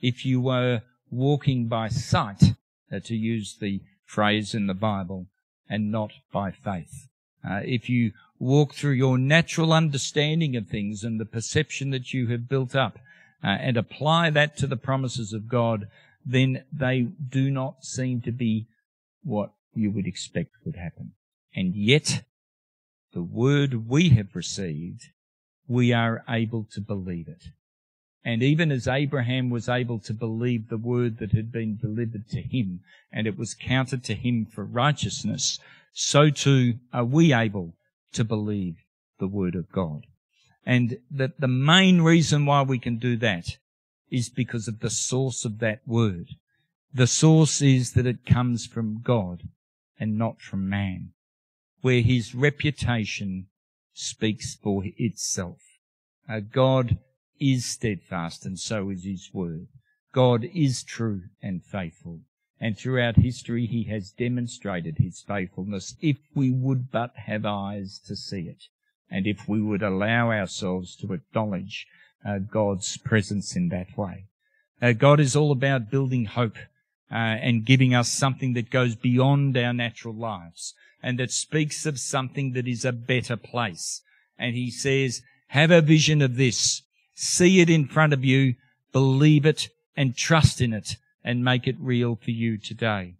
If 0.00 0.24
you 0.24 0.40
were 0.40 0.82
walking 1.10 1.68
by 1.68 1.88
sight, 1.88 2.54
uh, 2.92 3.00
to 3.04 3.16
use 3.16 3.56
the 3.60 3.80
phrase 4.04 4.54
in 4.54 4.66
the 4.66 4.74
Bible, 4.74 5.26
and 5.68 5.90
not 5.90 6.12
by 6.32 6.50
faith. 6.50 7.08
Uh, 7.48 7.60
if 7.64 7.88
you 7.88 8.12
walk 8.38 8.74
through 8.74 8.92
your 8.92 9.18
natural 9.18 9.72
understanding 9.72 10.56
of 10.56 10.68
things 10.68 11.02
and 11.02 11.18
the 11.18 11.24
perception 11.24 11.90
that 11.90 12.12
you 12.12 12.28
have 12.28 12.48
built 12.48 12.74
up 12.76 12.98
uh, 13.42 13.48
and 13.48 13.76
apply 13.76 14.30
that 14.30 14.56
to 14.58 14.66
the 14.66 14.76
promises 14.76 15.32
of 15.32 15.48
God, 15.48 15.88
then 16.24 16.64
they 16.72 17.02
do 17.28 17.50
not 17.50 17.84
seem 17.84 18.20
to 18.22 18.32
be 18.32 18.66
what 19.22 19.52
you 19.74 19.90
would 19.90 20.06
expect 20.06 20.50
would 20.64 20.76
happen. 20.76 21.12
And 21.54 21.74
yet, 21.74 22.22
the 23.16 23.22
word 23.22 23.88
we 23.88 24.10
have 24.10 24.36
received, 24.36 25.04
we 25.66 25.90
are 25.90 26.22
able 26.28 26.66
to 26.70 26.82
believe 26.82 27.26
it. 27.26 27.44
And 28.22 28.42
even 28.42 28.70
as 28.70 28.86
Abraham 28.86 29.48
was 29.48 29.70
able 29.70 29.98
to 30.00 30.12
believe 30.12 30.68
the 30.68 30.76
word 30.76 31.16
that 31.16 31.32
had 31.32 31.50
been 31.50 31.78
delivered 31.78 32.28
to 32.28 32.42
him, 32.42 32.80
and 33.10 33.26
it 33.26 33.38
was 33.38 33.54
counted 33.54 34.04
to 34.04 34.14
him 34.14 34.44
for 34.44 34.66
righteousness, 34.66 35.58
so 35.94 36.28
too 36.28 36.74
are 36.92 37.06
we 37.06 37.32
able 37.32 37.72
to 38.12 38.22
believe 38.22 38.76
the 39.18 39.28
word 39.28 39.54
of 39.54 39.72
God. 39.72 40.04
And 40.66 40.98
that 41.10 41.40
the 41.40 41.48
main 41.48 42.02
reason 42.02 42.44
why 42.44 42.60
we 42.60 42.78
can 42.78 42.98
do 42.98 43.16
that 43.16 43.46
is 44.10 44.28
because 44.28 44.68
of 44.68 44.80
the 44.80 44.90
source 44.90 45.46
of 45.46 45.58
that 45.60 45.80
word. 45.86 46.26
The 46.92 47.06
source 47.06 47.62
is 47.62 47.94
that 47.94 48.04
it 48.04 48.26
comes 48.26 48.66
from 48.66 49.00
God 49.02 49.44
and 49.98 50.18
not 50.18 50.42
from 50.42 50.68
man, 50.68 51.12
where 51.86 52.02
his 52.02 52.34
reputation 52.34 53.46
speaks 53.94 54.56
for 54.56 54.82
itself. 54.98 55.60
Uh, 56.28 56.40
God 56.40 56.98
is 57.38 57.64
steadfast 57.64 58.44
and 58.44 58.58
so 58.58 58.90
is 58.90 59.04
his 59.04 59.30
word. 59.32 59.68
God 60.12 60.48
is 60.52 60.82
true 60.82 61.22
and 61.40 61.62
faithful. 61.62 62.22
And 62.60 62.76
throughout 62.76 63.18
history, 63.18 63.66
he 63.66 63.84
has 63.84 64.10
demonstrated 64.10 64.96
his 64.98 65.20
faithfulness 65.20 65.94
if 66.00 66.16
we 66.34 66.50
would 66.50 66.90
but 66.90 67.12
have 67.18 67.46
eyes 67.46 68.00
to 68.08 68.16
see 68.16 68.48
it. 68.48 68.64
And 69.08 69.24
if 69.28 69.48
we 69.48 69.62
would 69.62 69.84
allow 69.84 70.32
ourselves 70.32 70.96
to 70.96 71.12
acknowledge 71.12 71.86
uh, 72.28 72.38
God's 72.38 72.96
presence 72.96 73.54
in 73.54 73.68
that 73.68 73.96
way. 73.96 74.24
Uh, 74.82 74.90
God 74.90 75.20
is 75.20 75.36
all 75.36 75.52
about 75.52 75.92
building 75.92 76.24
hope 76.24 76.58
uh, 77.12 77.14
and 77.14 77.64
giving 77.64 77.94
us 77.94 78.10
something 78.10 78.54
that 78.54 78.70
goes 78.70 78.96
beyond 78.96 79.56
our 79.56 79.72
natural 79.72 80.16
lives 80.16 80.74
and 81.06 81.20
that 81.20 81.30
speaks 81.30 81.86
of 81.86 82.00
something 82.00 82.52
that 82.54 82.66
is 82.66 82.84
a 82.84 82.90
better 82.90 83.36
place. 83.36 84.02
And 84.36 84.56
he 84.56 84.72
says, 84.72 85.22
have 85.50 85.70
a 85.70 85.80
vision 85.80 86.20
of 86.20 86.34
this. 86.34 86.82
See 87.14 87.60
it 87.60 87.70
in 87.70 87.86
front 87.86 88.12
of 88.12 88.24
you, 88.24 88.56
believe 88.90 89.46
it 89.46 89.68
and 89.96 90.16
trust 90.16 90.60
in 90.60 90.72
it 90.72 90.96
and 91.22 91.44
make 91.44 91.68
it 91.68 91.76
real 91.78 92.16
for 92.16 92.32
you 92.32 92.58
today. 92.58 93.14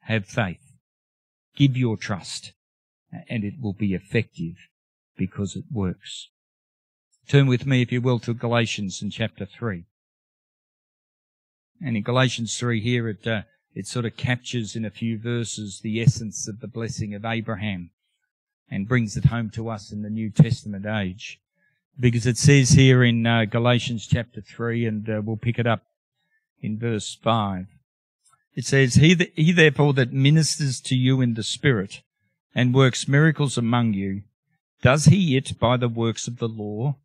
Have 0.00 0.26
faith. 0.26 0.72
Give 1.54 1.76
your 1.76 1.96
trust 1.96 2.54
and 3.28 3.44
it 3.44 3.54
will 3.60 3.72
be 3.72 3.94
effective 3.94 4.56
because 5.16 5.54
it 5.54 5.66
works. 5.70 6.28
Turn 7.28 7.46
with 7.46 7.66
me, 7.66 7.82
if 7.82 7.92
you 7.92 8.00
will, 8.00 8.18
to 8.18 8.34
Galatians 8.34 9.00
in 9.00 9.10
chapter 9.10 9.46
3. 9.46 9.84
And 11.80 11.96
in 11.96 12.02
Galatians 12.02 12.58
3 12.58 12.80
here, 12.80 13.08
it, 13.08 13.24
uh, 13.24 13.42
it 13.74 13.86
sort 13.86 14.04
of 14.04 14.16
captures 14.16 14.76
in 14.76 14.84
a 14.84 14.90
few 14.90 15.18
verses 15.18 15.80
the 15.80 16.00
essence 16.00 16.46
of 16.46 16.60
the 16.60 16.66
blessing 16.66 17.14
of 17.14 17.24
Abraham 17.24 17.90
and 18.70 18.88
brings 18.88 19.16
it 19.16 19.26
home 19.26 19.50
to 19.50 19.68
us 19.68 19.92
in 19.92 20.02
the 20.02 20.10
New 20.10 20.30
Testament 20.30 20.86
age. 20.86 21.40
Because 21.98 22.26
it 22.26 22.38
says 22.38 22.70
here 22.70 23.04
in 23.04 23.26
uh, 23.26 23.44
Galatians 23.44 24.06
chapter 24.06 24.40
3, 24.40 24.86
and 24.86 25.08
uh, 25.08 25.20
we'll 25.22 25.36
pick 25.36 25.58
it 25.58 25.66
up 25.66 25.82
in 26.60 26.78
verse 26.78 27.14
5. 27.22 27.66
It 28.54 28.64
says, 28.64 28.94
he, 28.94 29.14
th- 29.14 29.32
he 29.34 29.52
therefore 29.52 29.92
that 29.94 30.12
ministers 30.12 30.80
to 30.82 30.94
you 30.94 31.20
in 31.20 31.34
the 31.34 31.42
Spirit 31.42 32.02
and 32.54 32.74
works 32.74 33.08
miracles 33.08 33.56
among 33.58 33.94
you, 33.94 34.22
does 34.82 35.06
he 35.06 35.36
it 35.36 35.58
by 35.58 35.76
the 35.76 35.88
works 35.88 36.26
of 36.26 36.38
the 36.38 36.48
law 36.48 36.96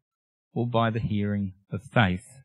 or 0.53 0.65
by 0.65 0.89
the 0.89 0.99
hearing 0.99 1.53
of 1.71 1.83
faith? 1.83 2.41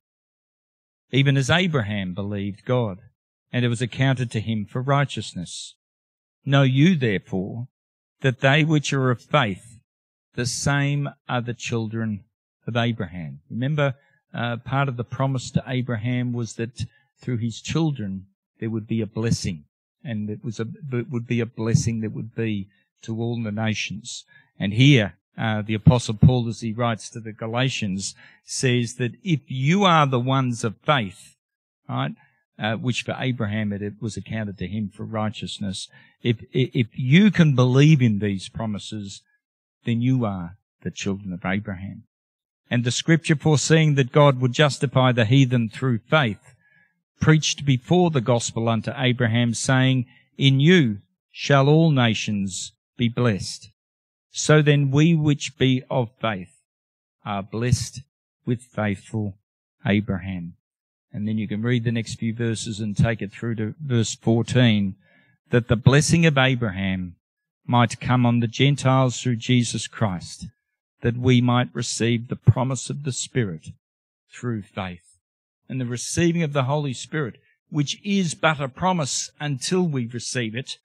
Even 1.11 1.37
as 1.37 1.51
Abraham 1.51 2.15
believed 2.15 2.65
God, 2.65 2.99
and 3.53 3.65
it 3.65 3.69
was 3.69 3.83
accounted 3.83 4.31
to 4.31 4.41
him 4.41 4.65
for 4.65 4.81
righteousness. 4.81 5.75
Know 6.45 6.63
you 6.63 6.97
therefore 6.97 7.69
that 8.23 8.41
they 8.41 8.65
which 8.65 8.93
are 8.93 9.11
of 9.11 9.21
faith, 9.21 9.79
the 10.35 10.47
same 10.47 11.09
are 11.29 11.43
the 11.43 11.55
children 11.55 12.25
of 12.67 12.77
Abraham. 12.77 13.41
Remember, 13.51 13.95
uh, 14.33 14.57
part 14.57 14.89
of 14.89 14.97
the 14.97 15.05
promise 15.05 15.51
to 15.51 15.63
Abraham 15.67 16.33
was 16.33 16.55
that 16.55 16.87
through 17.21 17.39
his 17.39 17.61
children 17.61 18.27
there 18.59 18.71
would 18.71 18.87
be 18.87 19.01
a 19.01 19.07
blessing, 19.07 19.65
and 20.03 20.31
it 20.31 20.43
was 20.43 20.59
a 20.59 20.67
it 20.93 21.11
would 21.11 21.27
be 21.27 21.41
a 21.41 21.47
blessing 21.47 22.01
that 22.01 22.13
would 22.13 22.35
be 22.35 22.69
to 23.03 23.21
all 23.21 23.43
the 23.43 23.53
nations. 23.53 24.25
And 24.59 24.73
here, 24.73 25.15
uh, 25.37 25.63
the 25.63 25.75
apostle 25.75 26.15
Paul, 26.15 26.49
as 26.49 26.61
he 26.61 26.73
writes 26.73 27.11
to 27.11 27.21
the 27.21 27.33
Galatians, 27.33 28.15
says 28.45 28.95
that 28.95 29.13
if 29.23 29.41
you 29.49 29.85
are 29.85 30.07
the 30.07 30.21
ones 30.21 30.65
of 30.65 30.77
faith, 30.85 31.37
right, 31.89 32.15
uh, 32.59 32.75
which 32.75 33.03
for 33.03 33.17
Abraham 33.19 33.73
it, 33.73 33.95
was 34.01 34.17
accounted 34.17 34.59
to 34.59 34.67
him 34.67 34.91
for 34.95 35.05
righteousness, 35.05 35.89
if 36.23 36.37
if 36.53 36.89
you 36.95 37.31
can 37.31 37.55
believe 37.55 38.03
in 38.03 38.19
these 38.19 38.49
promises, 38.49 39.23
then 39.85 40.01
you 40.01 40.25
are 40.25 40.57
the 40.83 40.91
children 40.91 41.33
of 41.33 41.45
Abraham. 41.45 42.05
And 42.71 42.85
the 42.85 42.91
scripture 42.91 43.37
foreseeing 43.37 43.97
that 43.97 44.13
God 44.13 44.41
would 44.41 44.53
justify 44.53 45.13
the 45.13 45.25
heathen 45.25 45.69
through 45.69 45.99
faith, 45.99 46.55
preached 47.21 47.65
before 47.65 48.11
the 48.11 48.21
gospel 48.21 48.69
unto 48.69 48.93
Abraham, 48.97 49.55
saying, 49.55 50.07
In 50.39 50.61
you 50.61 50.99
shall 51.31 51.69
all 51.69 51.91
nations 51.91 52.73
be 52.97 53.09
blessed. 53.09 53.71
So 54.31 54.63
then 54.63 54.91
we 54.91 55.15
which 55.15 55.59
be 55.59 55.83
of 55.91 56.11
faith 56.21 56.63
are 57.25 57.43
blessed 57.43 58.01
with 58.47 58.63
faithful 58.63 59.39
Abraham. 59.87 60.55
And 61.13 61.29
then 61.29 61.39
you 61.39 61.47
can 61.47 61.63
read 61.63 61.85
the 61.85 61.93
next 61.93 62.15
few 62.15 62.35
verses 62.35 62.81
and 62.81 62.97
take 62.97 63.21
it 63.21 63.33
through 63.33 63.57
to 63.57 63.75
verse 63.81 64.15
14, 64.15 64.97
that 65.51 65.69
the 65.69 65.77
blessing 65.77 66.25
of 66.25 66.39
Abraham 66.39 67.17
might 67.67 68.01
come 68.01 68.25
on 68.25 68.41
the 68.41 68.47
Gentiles 68.47 69.21
through 69.21 69.37
Jesus 69.37 69.87
Christ, 69.87 70.47
that 71.03 71.17
we 71.17 71.41
might 71.41 71.69
receive 71.75 72.29
the 72.29 72.37
promise 72.37 72.89
of 72.89 73.05
the 73.05 73.13
Spirit 73.13 73.69
through 74.33 74.63
faith. 74.63 75.19
And 75.69 75.81
the 75.81 75.87
receiving 75.87 76.43
of 76.43 76.53
the 76.53 76.65
Holy 76.65 76.93
Spirit, 76.93 77.37
which 77.71 78.01
is 78.05 78.35
but 78.35 78.61
a 78.61 78.69
promise 78.69 79.31
until 79.39 79.83
we 79.83 80.07
receive 80.07 80.55
it 80.55 80.79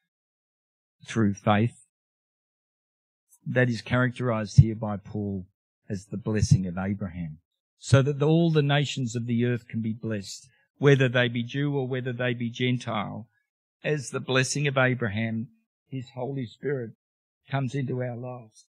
through 1.05 1.33
faith, 1.33 1.85
that 3.45 3.69
is 3.69 3.81
characterized 3.81 4.59
here 4.59 4.75
by 4.75 4.97
Paul 4.97 5.45
as 5.89 6.05
the 6.05 6.17
blessing 6.17 6.67
of 6.67 6.77
Abraham, 6.77 7.39
so 7.79 8.01
that 8.01 8.21
all 8.21 8.51
the 8.51 8.61
nations 8.61 9.15
of 9.15 9.25
the 9.25 9.45
earth 9.45 9.67
can 9.67 9.81
be 9.81 9.93
blessed, 9.93 10.47
whether 10.77 11.07
they 11.07 11.27
be 11.27 11.43
Jew 11.43 11.75
or 11.75 11.87
whether 11.87 12.13
they 12.13 12.33
be 12.33 12.49
Gentile, 12.49 13.27
as 13.83 14.09
the 14.09 14.19
blessing 14.19 14.67
of 14.67 14.77
Abraham, 14.77 15.49
his 15.89 16.09
Holy 16.15 16.45
Spirit 16.45 16.91
comes 17.49 17.75
into 17.75 18.01
our 18.01 18.15
lives. 18.15 18.65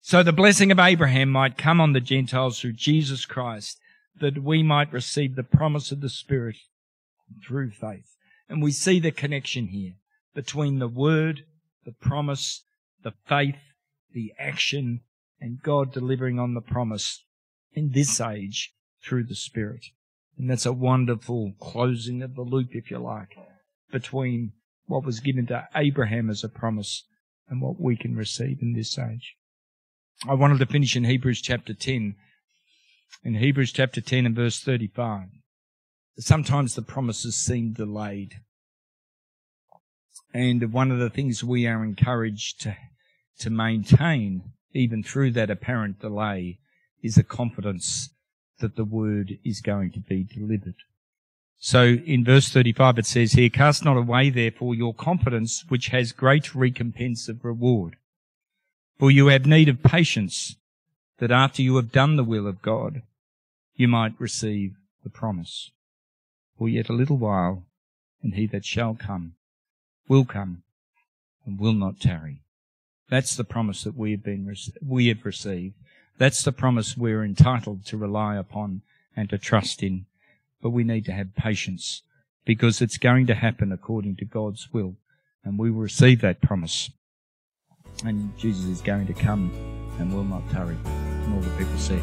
So 0.00 0.22
the 0.22 0.32
blessing 0.32 0.70
of 0.70 0.78
Abraham 0.78 1.30
might 1.30 1.58
come 1.58 1.80
on 1.80 1.92
the 1.92 2.00
Gentiles 2.00 2.60
through 2.60 2.74
Jesus 2.74 3.26
Christ, 3.26 3.78
that 4.20 4.42
we 4.42 4.62
might 4.62 4.92
receive 4.92 5.34
the 5.34 5.42
promise 5.42 5.90
of 5.90 6.00
the 6.00 6.08
Spirit 6.08 6.56
through 7.46 7.70
faith. 7.70 8.16
And 8.48 8.62
we 8.62 8.70
see 8.70 9.00
the 9.00 9.10
connection 9.10 9.68
here 9.68 9.94
between 10.34 10.78
the 10.78 10.88
word, 10.88 11.44
the 11.84 11.92
promise, 11.92 12.62
the 13.02 13.14
faith, 13.26 13.56
the 14.12 14.32
action 14.38 15.00
and 15.40 15.62
God 15.62 15.92
delivering 15.92 16.38
on 16.38 16.54
the 16.54 16.60
promise 16.60 17.23
in 17.74 17.90
this 17.92 18.20
age 18.20 18.74
through 19.02 19.24
the 19.24 19.34
Spirit. 19.34 19.86
And 20.38 20.50
that's 20.50 20.66
a 20.66 20.72
wonderful 20.72 21.54
closing 21.60 22.22
of 22.22 22.34
the 22.34 22.42
loop, 22.42 22.68
if 22.72 22.90
you 22.90 22.98
like, 22.98 23.36
between 23.92 24.52
what 24.86 25.04
was 25.04 25.20
given 25.20 25.46
to 25.46 25.68
Abraham 25.74 26.28
as 26.30 26.42
a 26.42 26.48
promise 26.48 27.04
and 27.48 27.60
what 27.60 27.80
we 27.80 27.96
can 27.96 28.16
receive 28.16 28.58
in 28.60 28.72
this 28.72 28.98
age. 28.98 29.36
I 30.28 30.34
wanted 30.34 30.58
to 30.58 30.66
finish 30.66 30.96
in 30.96 31.04
Hebrews 31.04 31.40
chapter 31.40 31.74
10. 31.74 32.16
In 33.22 33.34
Hebrews 33.34 33.72
chapter 33.72 34.00
10 34.00 34.26
and 34.26 34.34
verse 34.34 34.60
35. 34.60 35.28
Sometimes 36.18 36.74
the 36.74 36.82
promises 36.82 37.36
seem 37.36 37.72
delayed. 37.72 38.34
And 40.32 40.72
one 40.72 40.90
of 40.90 40.98
the 40.98 41.10
things 41.10 41.44
we 41.44 41.66
are 41.66 41.84
encouraged 41.84 42.60
to 42.62 42.76
to 43.38 43.50
maintain, 43.50 44.52
even 44.72 45.02
through 45.02 45.32
that 45.32 45.50
apparent 45.50 46.00
delay, 46.00 46.58
is 47.04 47.18
a 47.18 47.22
confidence 47.22 48.10
that 48.60 48.76
the 48.76 48.84
word 48.84 49.38
is 49.44 49.60
going 49.60 49.92
to 49.92 50.00
be 50.00 50.24
delivered. 50.24 50.74
So 51.58 51.84
in 51.84 52.24
verse 52.24 52.48
35 52.48 52.98
it 52.98 53.06
says 53.06 53.32
here, 53.32 53.50
cast 53.50 53.84
not 53.84 53.96
away 53.96 54.30
therefore 54.30 54.74
your 54.74 54.94
confidence, 54.94 55.64
which 55.68 55.88
has 55.88 56.12
great 56.12 56.54
recompense 56.54 57.28
of 57.28 57.44
reward. 57.44 57.96
For 58.98 59.10
you 59.10 59.26
have 59.26 59.44
need 59.44 59.68
of 59.68 59.82
patience, 59.82 60.56
that 61.18 61.30
after 61.30 61.62
you 61.62 61.76
have 61.76 61.92
done 61.92 62.16
the 62.16 62.24
will 62.24 62.46
of 62.46 62.62
God, 62.62 63.02
you 63.74 63.86
might 63.86 64.18
receive 64.18 64.74
the 65.02 65.10
promise. 65.10 65.70
For 66.58 66.68
yet 66.68 66.88
a 66.88 66.94
little 66.94 67.18
while, 67.18 67.64
and 68.22 68.34
he 68.34 68.46
that 68.46 68.64
shall 68.64 68.94
come 68.94 69.34
will 70.08 70.24
come 70.24 70.62
and 71.44 71.58
will 71.58 71.74
not 71.74 72.00
tarry. 72.00 72.40
That's 73.10 73.36
the 73.36 73.44
promise 73.44 73.84
that 73.84 73.96
we 73.96 74.12
have 74.12 74.24
been, 74.24 74.54
we 74.82 75.08
have 75.08 75.24
received. 75.24 75.74
That's 76.16 76.42
the 76.42 76.52
promise 76.52 76.96
we're 76.96 77.24
entitled 77.24 77.84
to 77.86 77.96
rely 77.96 78.36
upon 78.36 78.82
and 79.16 79.28
to 79.30 79.38
trust 79.38 79.82
in. 79.82 80.06
But 80.62 80.70
we 80.70 80.84
need 80.84 81.04
to 81.06 81.12
have 81.12 81.34
patience 81.34 82.02
because 82.44 82.80
it's 82.80 82.98
going 82.98 83.26
to 83.26 83.34
happen 83.34 83.72
according 83.72 84.16
to 84.16 84.24
God's 84.24 84.68
will 84.72 84.96
and 85.44 85.58
we 85.58 85.70
will 85.70 85.80
receive 85.80 86.20
that 86.22 86.40
promise. 86.40 86.90
And 88.04 88.36
Jesus 88.38 88.66
is 88.66 88.80
going 88.80 89.06
to 89.06 89.14
come 89.14 89.52
and 89.98 90.12
will 90.12 90.24
not 90.24 90.48
tarry. 90.50 90.76
And 90.84 91.34
all 91.34 91.40
the 91.40 91.50
people 91.56 91.78
said, 91.78 92.02